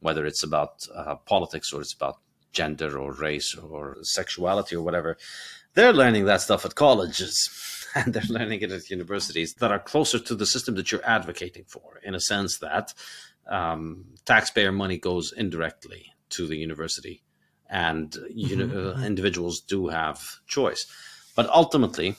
[0.00, 2.18] whether it's about uh, politics or it's about
[2.52, 5.16] gender or race or sexuality or whatever,
[5.74, 7.34] they're learning that stuff at colleges
[7.94, 11.64] and they're learning it at universities that are closer to the system that you're advocating
[11.66, 12.92] for in a sense that
[13.46, 17.22] um, taxpayer money goes indirectly to the university,
[17.68, 19.02] and you know, mm-hmm.
[19.02, 20.86] uh, individuals do have choice.
[21.34, 22.16] But ultimately,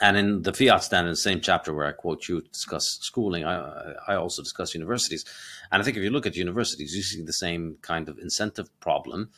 [0.00, 3.44] and in the fiat stand, in the same chapter where I quote you discuss schooling,
[3.44, 5.24] I, I also discuss universities.
[5.70, 8.68] And I think if you look at universities, you see the same kind of incentive
[8.80, 9.30] problem,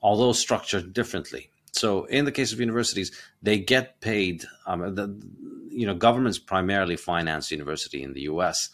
[0.00, 1.50] although structured differently.
[1.72, 3.10] So in the case of universities,
[3.42, 4.44] they get paid.
[4.66, 5.20] Um, the,
[5.70, 8.70] you know, governments primarily finance university in the U.S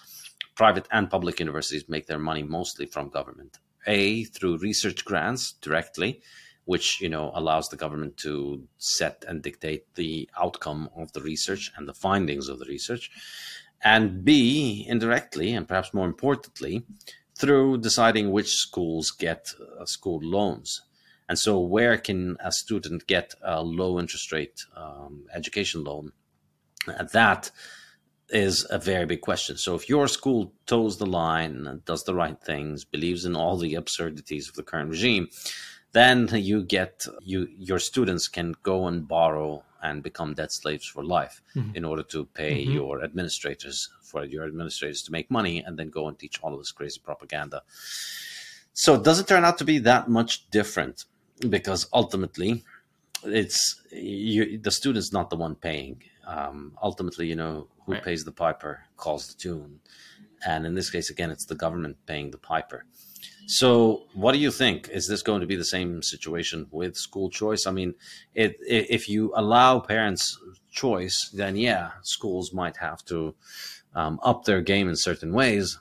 [0.54, 3.58] private and public universities make their money mostly from government.
[3.86, 6.22] A through research grants directly,
[6.64, 11.72] which you know allows the government to set and dictate the outcome of the research
[11.76, 13.10] and the findings of the research,
[13.82, 16.84] and B indirectly and perhaps more importantly
[17.36, 20.82] through deciding which schools get uh, school loans.
[21.28, 26.12] And so, where can a student get a low interest rate um, education loan?
[27.12, 27.50] That
[28.28, 29.56] is a very big question.
[29.56, 33.74] So if your school toes the line does the right things, believes in all the
[33.74, 35.28] absurdities of the current regime,
[35.92, 41.04] then you get you your students can go and borrow and become debt slaves for
[41.04, 41.74] life mm-hmm.
[41.74, 42.72] in order to pay mm-hmm.
[42.72, 46.60] your administrators for your administrators to make money and then go and teach all of
[46.60, 47.62] this crazy propaganda.
[48.74, 51.04] So it doesn't turn out to be that much different
[51.48, 52.62] because ultimately
[53.24, 58.02] it's you, the student's not the one paying um, ultimately, you know, who right.
[58.02, 59.80] pays the piper calls the tune.
[60.46, 62.84] And in this case, again, it's the government paying the piper.
[63.46, 64.88] So, what do you think?
[64.88, 67.66] Is this going to be the same situation with school choice?
[67.66, 67.94] I mean,
[68.34, 70.38] it, if you allow parents
[70.70, 73.34] choice, then yeah, schools might have to
[73.94, 75.78] um, up their game in certain ways.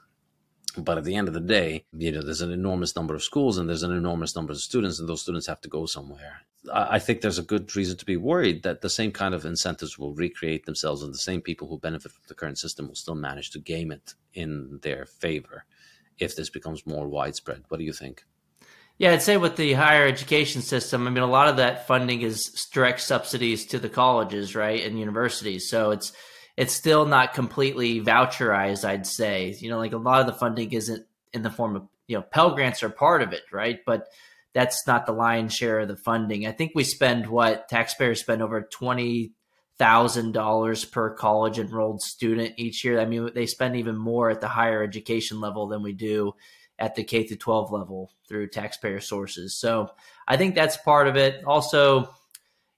[0.77, 3.57] But at the end of the day, you know, there's an enormous number of schools
[3.57, 6.41] and there's an enormous number of students, and those students have to go somewhere.
[6.73, 9.97] I think there's a good reason to be worried that the same kind of incentives
[9.97, 13.15] will recreate themselves, and the same people who benefit from the current system will still
[13.15, 15.65] manage to game it in their favor
[16.19, 17.63] if this becomes more widespread.
[17.69, 18.23] What do you think?
[18.97, 22.21] Yeah, I'd say with the higher education system, I mean, a lot of that funding
[22.21, 25.69] is direct subsidies to the colleges, right, and universities.
[25.69, 26.13] So it's
[26.55, 28.85] it's still not completely voucherized.
[28.85, 31.87] I'd say, you know, like a lot of the funding isn't in the form of
[32.07, 34.07] you know Pell grants are part of it, right, but
[34.53, 36.45] that's not the lion's share of the funding.
[36.45, 39.31] I think we spend what taxpayers spend over twenty
[39.81, 42.99] thousand dollars per college enrolled student each year.
[42.99, 46.33] I mean, they spend even more at the higher education level than we do
[46.77, 49.57] at the K through 12 level through taxpayer sources.
[49.57, 49.89] So
[50.27, 51.43] I think that's part of it.
[51.45, 52.13] Also,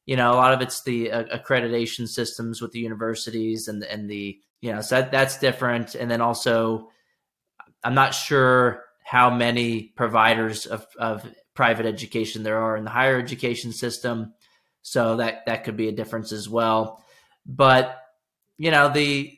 [0.05, 4.09] you know, a lot of it's the uh, accreditation systems with the universities and and
[4.09, 5.95] the you know, so that, that's different.
[5.95, 6.87] And then also,
[7.83, 13.19] I'm not sure how many providers of, of private education there are in the higher
[13.19, 14.33] education system.
[14.83, 17.03] So that that could be a difference as well.
[17.45, 17.97] But
[18.57, 19.37] you know, the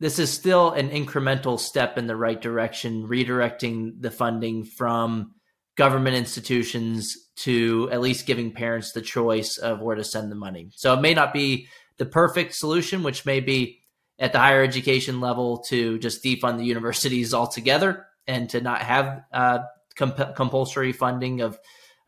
[0.00, 5.34] this is still an incremental step in the right direction, redirecting the funding from
[5.76, 10.70] government institutions to at least giving parents the choice of where to send the money.
[10.74, 11.68] So it may not be
[11.98, 13.80] the perfect solution, which may be
[14.18, 19.22] at the higher education level to just defund the universities altogether and to not have
[19.32, 19.60] uh,
[19.96, 21.58] comp- compulsory funding of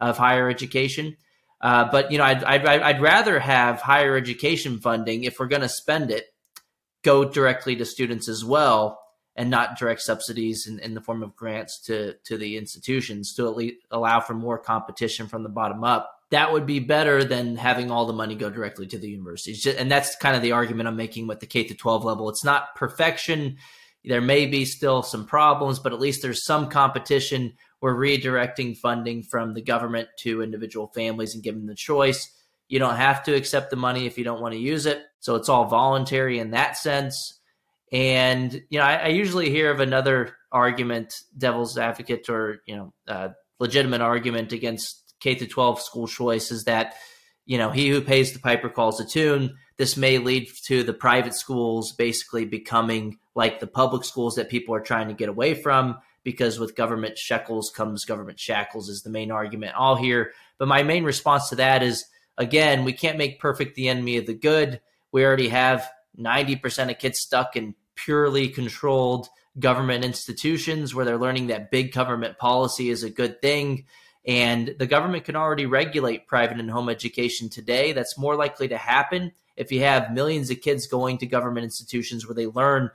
[0.00, 1.16] of higher education.
[1.60, 5.62] Uh, but you know, I'd, I'd, I'd rather have higher education funding if we're going
[5.62, 6.26] to spend it
[7.02, 9.00] go directly to students as well
[9.36, 13.48] and not direct subsidies in, in the form of grants to to the institutions to
[13.48, 16.10] at least allow for more competition from the bottom up.
[16.30, 19.66] That would be better than having all the money go directly to the universities.
[19.66, 22.28] And that's kind of the argument i'm making with the k to 12 level.
[22.28, 23.56] It's not perfection.
[24.04, 29.22] There may be still some problems but at least there's some competition we're redirecting funding
[29.22, 32.30] from the government to individual families and giving the choice
[32.70, 35.02] you don't have to accept the money if you don't want to use it.
[35.18, 37.40] So it's all voluntary in that sense.
[37.92, 42.94] And, you know, I, I usually hear of another argument, devil's advocate or, you know,
[43.08, 43.28] uh,
[43.58, 46.94] legitimate argument against K through 12 school choice is that,
[47.44, 49.56] you know, he who pays the piper calls the tune.
[49.76, 54.76] This may lead to the private schools basically becoming like the public schools that people
[54.76, 59.10] are trying to get away from because with government shekels comes government shackles is the
[59.10, 60.32] main argument all here.
[60.58, 62.04] But my main response to that is
[62.36, 64.80] again, we can't make perfect the enemy of the good.
[65.12, 69.28] We already have 90% of kids stuck in purely controlled
[69.58, 73.86] government institutions where they're learning that big government policy is a good thing.
[74.26, 77.92] And the government can already regulate private and home education today.
[77.92, 82.26] That's more likely to happen if you have millions of kids going to government institutions
[82.26, 82.90] where they learn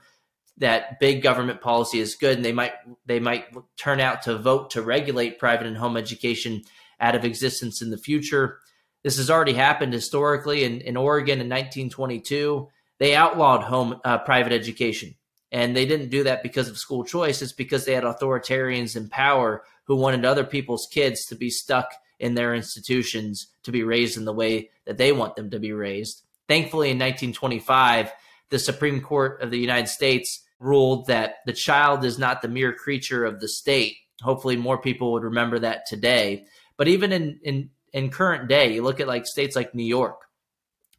[0.58, 2.72] that big government policy is good and they might
[3.04, 3.46] they might
[3.76, 6.62] turn out to vote to regulate private and home education
[7.00, 8.58] out of existence in the future.
[9.02, 12.68] This has already happened historically in, in Oregon in 1922.
[12.98, 15.14] They outlawed home uh, private education,
[15.52, 17.42] and they didn't do that because of school choice.
[17.42, 21.92] It's because they had authoritarians in power who wanted other people's kids to be stuck
[22.18, 25.72] in their institutions to be raised in the way that they want them to be
[25.72, 26.22] raised.
[26.48, 28.10] Thankfully, in 1925,
[28.48, 32.72] the Supreme Court of the United States ruled that the child is not the mere
[32.72, 33.96] creature of the state.
[34.22, 36.46] Hopefully, more people would remember that today.
[36.76, 40.20] But even in, in in current day, you look at like states like New York,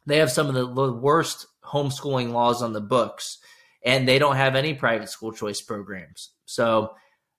[0.06, 3.38] they have some of the, worst homeschooling laws on the books,
[3.84, 6.30] and they don't have any private school choice programs.
[6.46, 6.94] So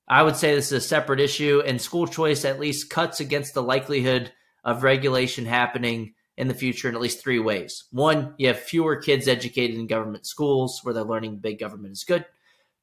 [0.08, 3.54] I would say this is a separate issue, and school choice at least cuts against
[3.54, 4.32] the likelihood
[4.64, 7.84] of regulation happening in the future in at least three ways.
[7.92, 12.04] One, you have fewer kids educated in government schools where they're learning big government is
[12.04, 12.26] good.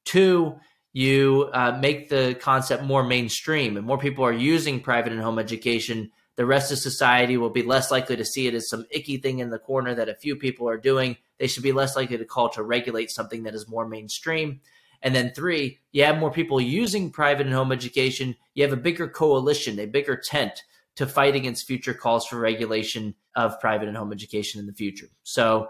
[0.04, 0.60] Two,
[0.92, 5.38] you uh, make the concept more mainstream and more people are using private and home
[5.40, 9.16] education the rest of society will be less likely to see it as some icky
[9.16, 11.16] thing in the corner that a few people are doing.
[11.38, 14.60] They should be less likely to call to regulate something that is more mainstream.
[15.02, 18.36] And then three, you have more people using private and home education.
[18.54, 20.62] You have a bigger coalition, a bigger tent
[20.96, 25.08] to fight against future calls for regulation of private and home education in the future.
[25.22, 25.68] So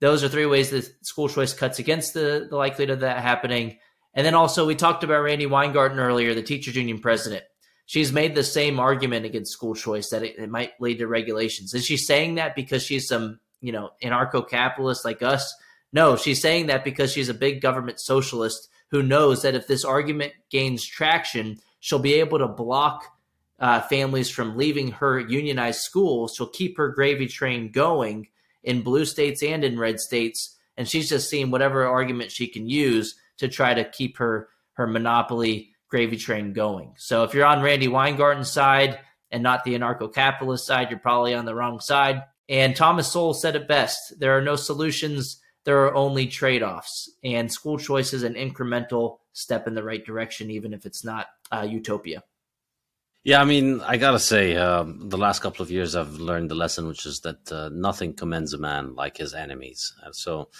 [0.00, 3.78] those are three ways that school choice cuts against the, the likelihood of that happening.
[4.14, 7.44] And then also we talked about Randi Weingarten earlier, the teachers union president
[7.86, 11.74] she's made the same argument against school choice that it, it might lead to regulations.
[11.74, 15.54] Is she saying that because she's some, you know, anarcho capitalist like us?
[15.92, 19.84] No, she's saying that because she's a big government socialist who knows that if this
[19.84, 23.06] argument gains traction, she'll be able to block
[23.58, 26.34] uh, families from leaving her unionized schools.
[26.36, 28.28] She'll keep her gravy train going
[28.62, 30.56] in blue states and in red states.
[30.76, 34.86] And she's just seeing whatever argument she can use to try to keep her her
[34.86, 36.92] monopoly gravy train going.
[36.96, 38.98] So if you're on Randi Weingarten's side
[39.30, 42.24] and not the anarcho capitalist side, you're probably on the wrong side.
[42.48, 47.08] And Thomas Sowell said it best there are no solutions, there are only trade offs.
[47.22, 51.28] And school choice is an incremental step in the right direction, even if it's not
[51.52, 52.24] uh, utopia.
[53.24, 56.54] Yeah, I mean, I gotta say, um, the last couple of years I've learned the
[56.54, 59.94] lesson, which is that uh, nothing commends a man like his enemies.
[60.02, 60.50] And so,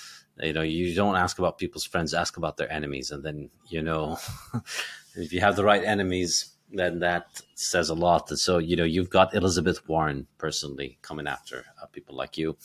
[0.41, 3.11] you know, you don't ask about people's friends, ask about their enemies.
[3.11, 4.17] And then, you know,
[5.15, 8.31] if you have the right enemies, then that says a lot.
[8.31, 12.57] And so, you know, you've got Elizabeth Warren personally coming after uh, people like you,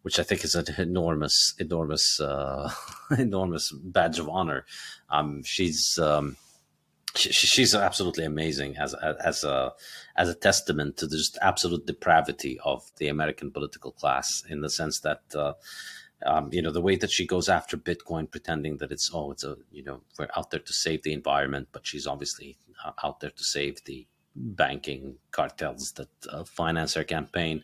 [0.00, 2.72] which I think is an enormous, enormous, uh,
[3.18, 4.64] enormous badge of honor.
[5.10, 6.38] Um, she's, um,
[7.16, 9.72] she's absolutely amazing as as a
[10.16, 14.70] as a testament to the just absolute depravity of the American political class in the
[14.70, 15.52] sense that uh,
[16.26, 19.44] um, you know the way that she goes after Bitcoin, pretending that it's oh it's
[19.44, 23.20] a you know we're out there to save the environment, but she's obviously uh, out
[23.20, 27.62] there to save the banking cartels that uh, finance her campaign.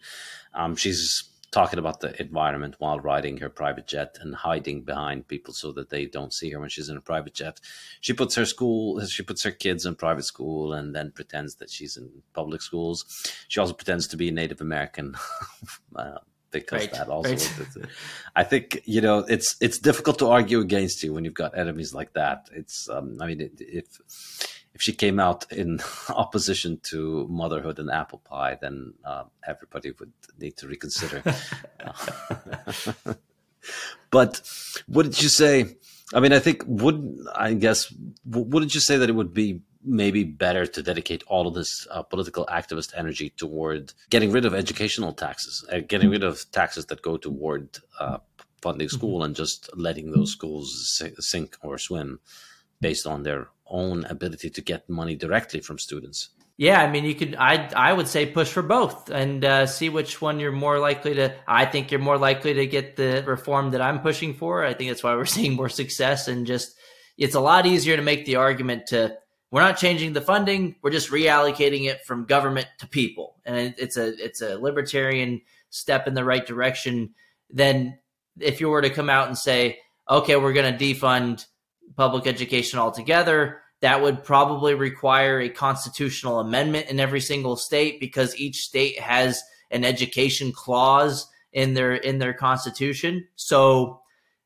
[0.55, 5.53] Um, she's talking about the environment while riding her private jet and hiding behind people
[5.53, 7.61] so that they don't see her when she's in a private jet.
[8.01, 11.71] She puts her school, she puts her kids in private school and then pretends that
[11.71, 13.05] she's in public schools.
[13.49, 15.17] She also pretends to be Native American.
[15.97, 16.19] uh,
[16.51, 17.89] because right, that also right.
[18.35, 21.95] i think you know it's it's difficult to argue against you when you've got enemies
[21.95, 23.87] like that it's um, i mean if
[24.81, 25.79] if she came out in
[26.09, 31.23] opposition to motherhood and apple pie, then uh, everybody would need to reconsider.
[34.11, 34.41] but
[34.87, 35.77] what did you say?
[36.15, 36.99] I mean, I think would
[37.35, 41.55] I guess did you say that it would be maybe better to dedicate all of
[41.55, 46.51] this uh, political activist energy toward getting rid of educational taxes, uh, getting rid of
[46.53, 48.19] taxes that go toward uh,
[48.63, 48.97] funding mm-hmm.
[48.97, 52.19] school, and just letting those schools sink or swim
[52.81, 56.31] based on their own ability to get money directly from students.
[56.57, 57.37] Yeah, I mean, you could.
[57.37, 61.15] I I would say push for both and uh, see which one you're more likely
[61.15, 61.35] to.
[61.49, 64.63] I think you're more likely to get the reform that I'm pushing for.
[64.63, 66.77] I think that's why we're seeing more success and just
[67.17, 69.17] it's a lot easier to make the argument to
[69.51, 73.97] we're not changing the funding, we're just reallocating it from government to people, and it's
[73.97, 75.41] a it's a libertarian
[75.71, 77.15] step in the right direction.
[77.49, 77.99] Then
[78.39, 79.79] if you were to come out and say,
[80.09, 81.47] okay, we're going to defund
[81.97, 83.60] public education altogether.
[83.81, 89.43] That would probably require a constitutional amendment in every single state because each state has
[89.71, 93.27] an education clause in their in their constitution.
[93.37, 94.03] So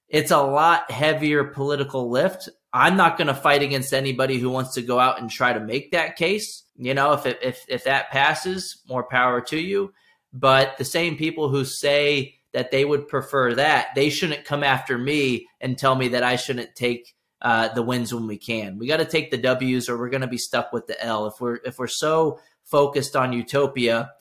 [0.09, 2.48] it's a lot heavier political lift.
[2.73, 5.61] I'm not going to fight against anybody who wants to go out and try to
[5.61, 6.65] make that case.
[6.77, 9.93] You know, if it, if if that passes, more power to you.
[10.32, 14.98] But the same people who say that they would prefer that, they shouldn't come after
[14.98, 17.13] me and tell me that I shouldn't take
[17.44, 18.78] uh, the wins when we can.
[18.78, 21.26] We got to take the W's, or we're going to be stuck with the L.
[21.26, 24.12] If we're if we're so focused on utopia,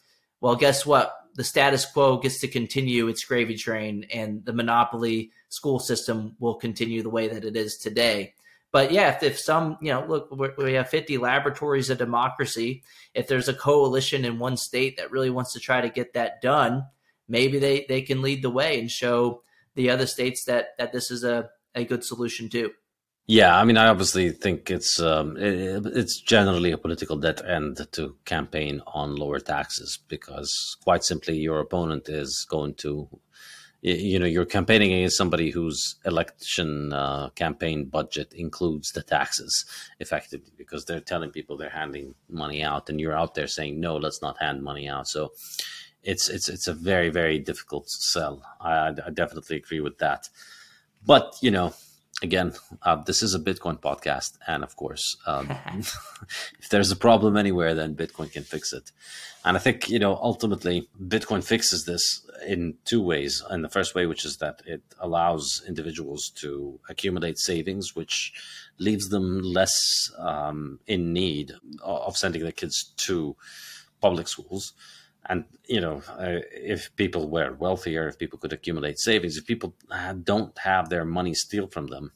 [0.41, 1.15] well, guess what?
[1.35, 6.55] The status quo gets to continue its gravy train, and the monopoly school system will
[6.55, 8.33] continue the way that it is today.
[8.73, 12.83] But yeah, if, if some, you know, look, we have 50 laboratories of democracy.
[13.13, 16.41] If there's a coalition in one state that really wants to try to get that
[16.41, 16.87] done,
[17.27, 19.43] maybe they, they can lead the way and show
[19.75, 22.71] the other states that, that this is a, a good solution too.
[23.25, 27.87] Yeah, I mean, I obviously think it's um, it, it's generally a political dead end
[27.93, 33.07] to campaign on lower taxes because, quite simply, your opponent is going to,
[33.81, 39.65] you know, you're campaigning against somebody whose election uh, campaign budget includes the taxes,
[40.01, 43.95] effectively, because they're telling people they're handing money out, and you're out there saying no,
[43.95, 45.07] let's not hand money out.
[45.07, 45.31] So,
[46.03, 48.43] it's it's it's a very very difficult sell.
[48.59, 50.27] I, I definitely agree with that,
[51.05, 51.73] but you know
[52.23, 55.51] again, uh, this is a Bitcoin podcast, and of course, um,
[56.59, 58.91] if there's a problem anywhere, then Bitcoin can fix it.
[59.45, 63.43] And I think you know ultimately, Bitcoin fixes this in two ways.
[63.49, 68.33] And the first way, which is that it allows individuals to accumulate savings, which
[68.79, 73.35] leaves them less um, in need of sending their kids to
[74.01, 74.73] public schools
[75.27, 79.75] and you know uh, if people were wealthier if people could accumulate savings if people
[80.23, 82.11] don't have their money steal from them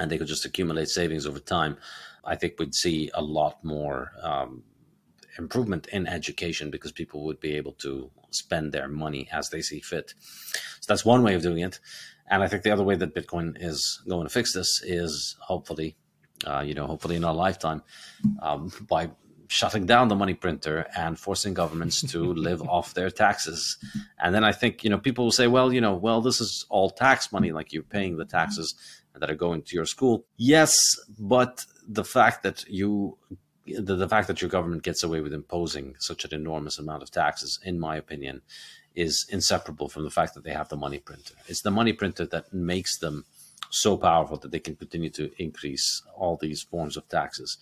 [0.00, 1.76] and they could just accumulate savings over time
[2.24, 4.62] i think we'd see a lot more um,
[5.38, 9.80] improvement in education because people would be able to spend their money as they see
[9.80, 10.14] fit.
[10.80, 11.80] So that's one way of doing it.
[12.28, 15.96] And i think the other way that bitcoin is going to fix this is hopefully
[16.46, 17.82] uh, you know hopefully in our lifetime
[18.40, 19.10] um, by
[19.52, 23.76] shutting down the money printer and forcing governments to live off their taxes.
[24.18, 26.64] And then I think, you know, people will say, well, you know, well, this is
[26.70, 28.74] all tax money, like you're paying the taxes
[29.14, 30.24] that are going to your school.
[30.38, 30.74] Yes,
[31.18, 33.18] but the fact that you
[33.66, 37.12] the, the fact that your government gets away with imposing such an enormous amount of
[37.12, 38.42] taxes, in my opinion,
[38.96, 41.34] is inseparable from the fact that they have the money printer.
[41.46, 43.24] It's the money printer that makes them
[43.70, 47.56] so powerful that they can continue to increase all these forms of taxes.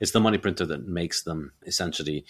[0.00, 2.24] It's the money printer that makes them essentially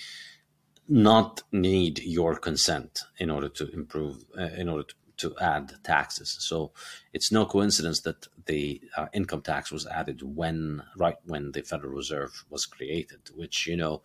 [0.88, 6.36] not need your consent in order to improve, uh, in order to, to, add taxes.
[6.40, 6.72] So
[7.12, 11.94] it's no coincidence that the uh, income tax was added when, right when the Federal
[11.94, 14.02] Reserve was created, which, you know,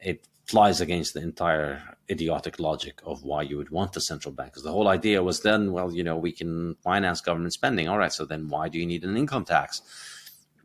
[0.00, 4.52] it flies against the entire idiotic logic of why you would want a central bank.
[4.52, 7.88] Because the whole idea was then, well, you know, we can finance government spending.
[7.88, 9.82] All right, so then why do you need an income tax?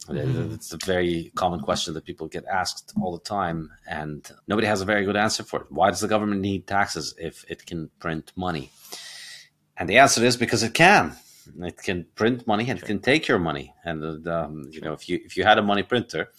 [0.09, 0.53] Mm-hmm.
[0.53, 4.81] It's a very common question that people get asked all the time, and nobody has
[4.81, 5.67] a very good answer for it.
[5.69, 8.71] Why does the government need taxes if it can print money?
[9.77, 11.15] And the answer is because it can.
[11.61, 13.73] It can print money and it can take your money.
[13.83, 16.29] And um, you know, if you if you had a money printer,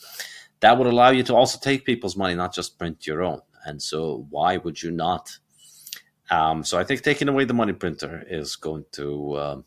[0.61, 3.41] that would allow you to also take people's money, not just print your own.
[3.65, 5.37] And so, why would you not?
[6.31, 9.61] Um, so, I think taking away the money printer is going to uh,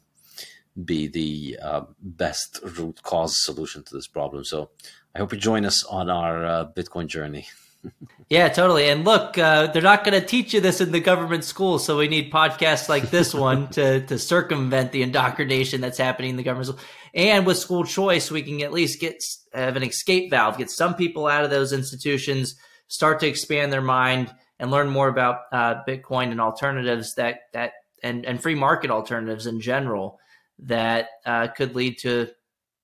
[0.84, 4.44] be the uh, best root cause solution to this problem.
[4.44, 4.72] So,
[5.16, 7.48] I hope you join us on our uh, Bitcoin journey.
[8.30, 8.90] yeah, totally.
[8.90, 11.98] And look, uh, they're not going to teach you this in the government school, so
[11.98, 16.44] we need podcasts like this one to to circumvent the indoctrination that's happening in the
[16.44, 16.80] government school.
[17.14, 19.24] And with school choice, we can at least get
[19.54, 22.56] have an escape valve, get some people out of those institutions,
[22.88, 27.74] start to expand their mind, and learn more about uh, Bitcoin and alternatives that that
[28.02, 30.20] and and free market alternatives in general
[30.60, 32.30] that uh, could lead to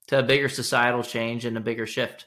[0.08, 2.26] to a bigger societal change and a bigger shift.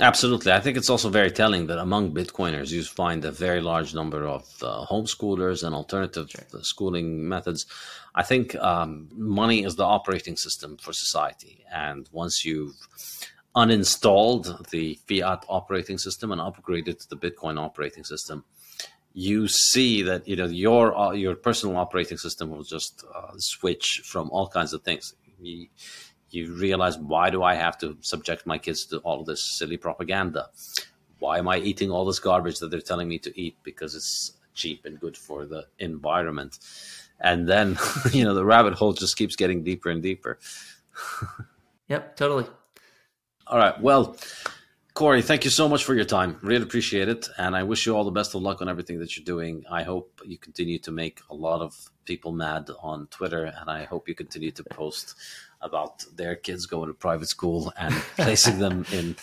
[0.00, 0.52] Absolutely.
[0.52, 4.26] I think it's also very telling that among Bitcoiners, you find a very large number
[4.26, 6.62] of uh, homeschoolers and alternative sure.
[6.62, 7.66] schooling methods.
[8.14, 11.64] I think um, money is the operating system for society.
[11.70, 12.76] And once you've
[13.54, 18.44] uninstalled the fiat operating system and upgraded to the Bitcoin operating system,
[19.12, 24.02] you see that you know your uh, your personal operating system will just uh, switch
[24.04, 25.14] from all kinds of things.
[25.40, 25.66] You,
[26.30, 30.48] you realize why do I have to subject my kids to all this silly propaganda?
[31.18, 34.32] Why am I eating all this garbage that they're telling me to eat because it's
[34.54, 36.58] cheap and good for the environment?
[37.20, 37.78] And then,
[38.12, 40.38] you know, the rabbit hole just keeps getting deeper and deeper.
[41.88, 42.46] yep, totally.
[43.46, 43.78] All right.
[43.80, 44.16] Well,
[44.94, 46.38] Corey, thank you so much for your time.
[46.42, 47.28] Really appreciate it.
[47.38, 49.64] And I wish you all the best of luck on everything that you're doing.
[49.70, 53.44] I hope you continue to make a lot of people mad on Twitter.
[53.44, 55.14] And I hope you continue to post
[55.60, 59.16] about their kids going to private school and placing them in,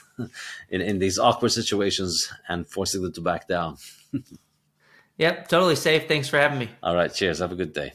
[0.69, 3.77] in in these awkward situations and forcing them to back down.
[5.18, 6.07] yep, totally safe.
[6.07, 6.69] Thanks for having me.
[6.81, 7.39] All right, cheers.
[7.39, 7.94] Have a good day.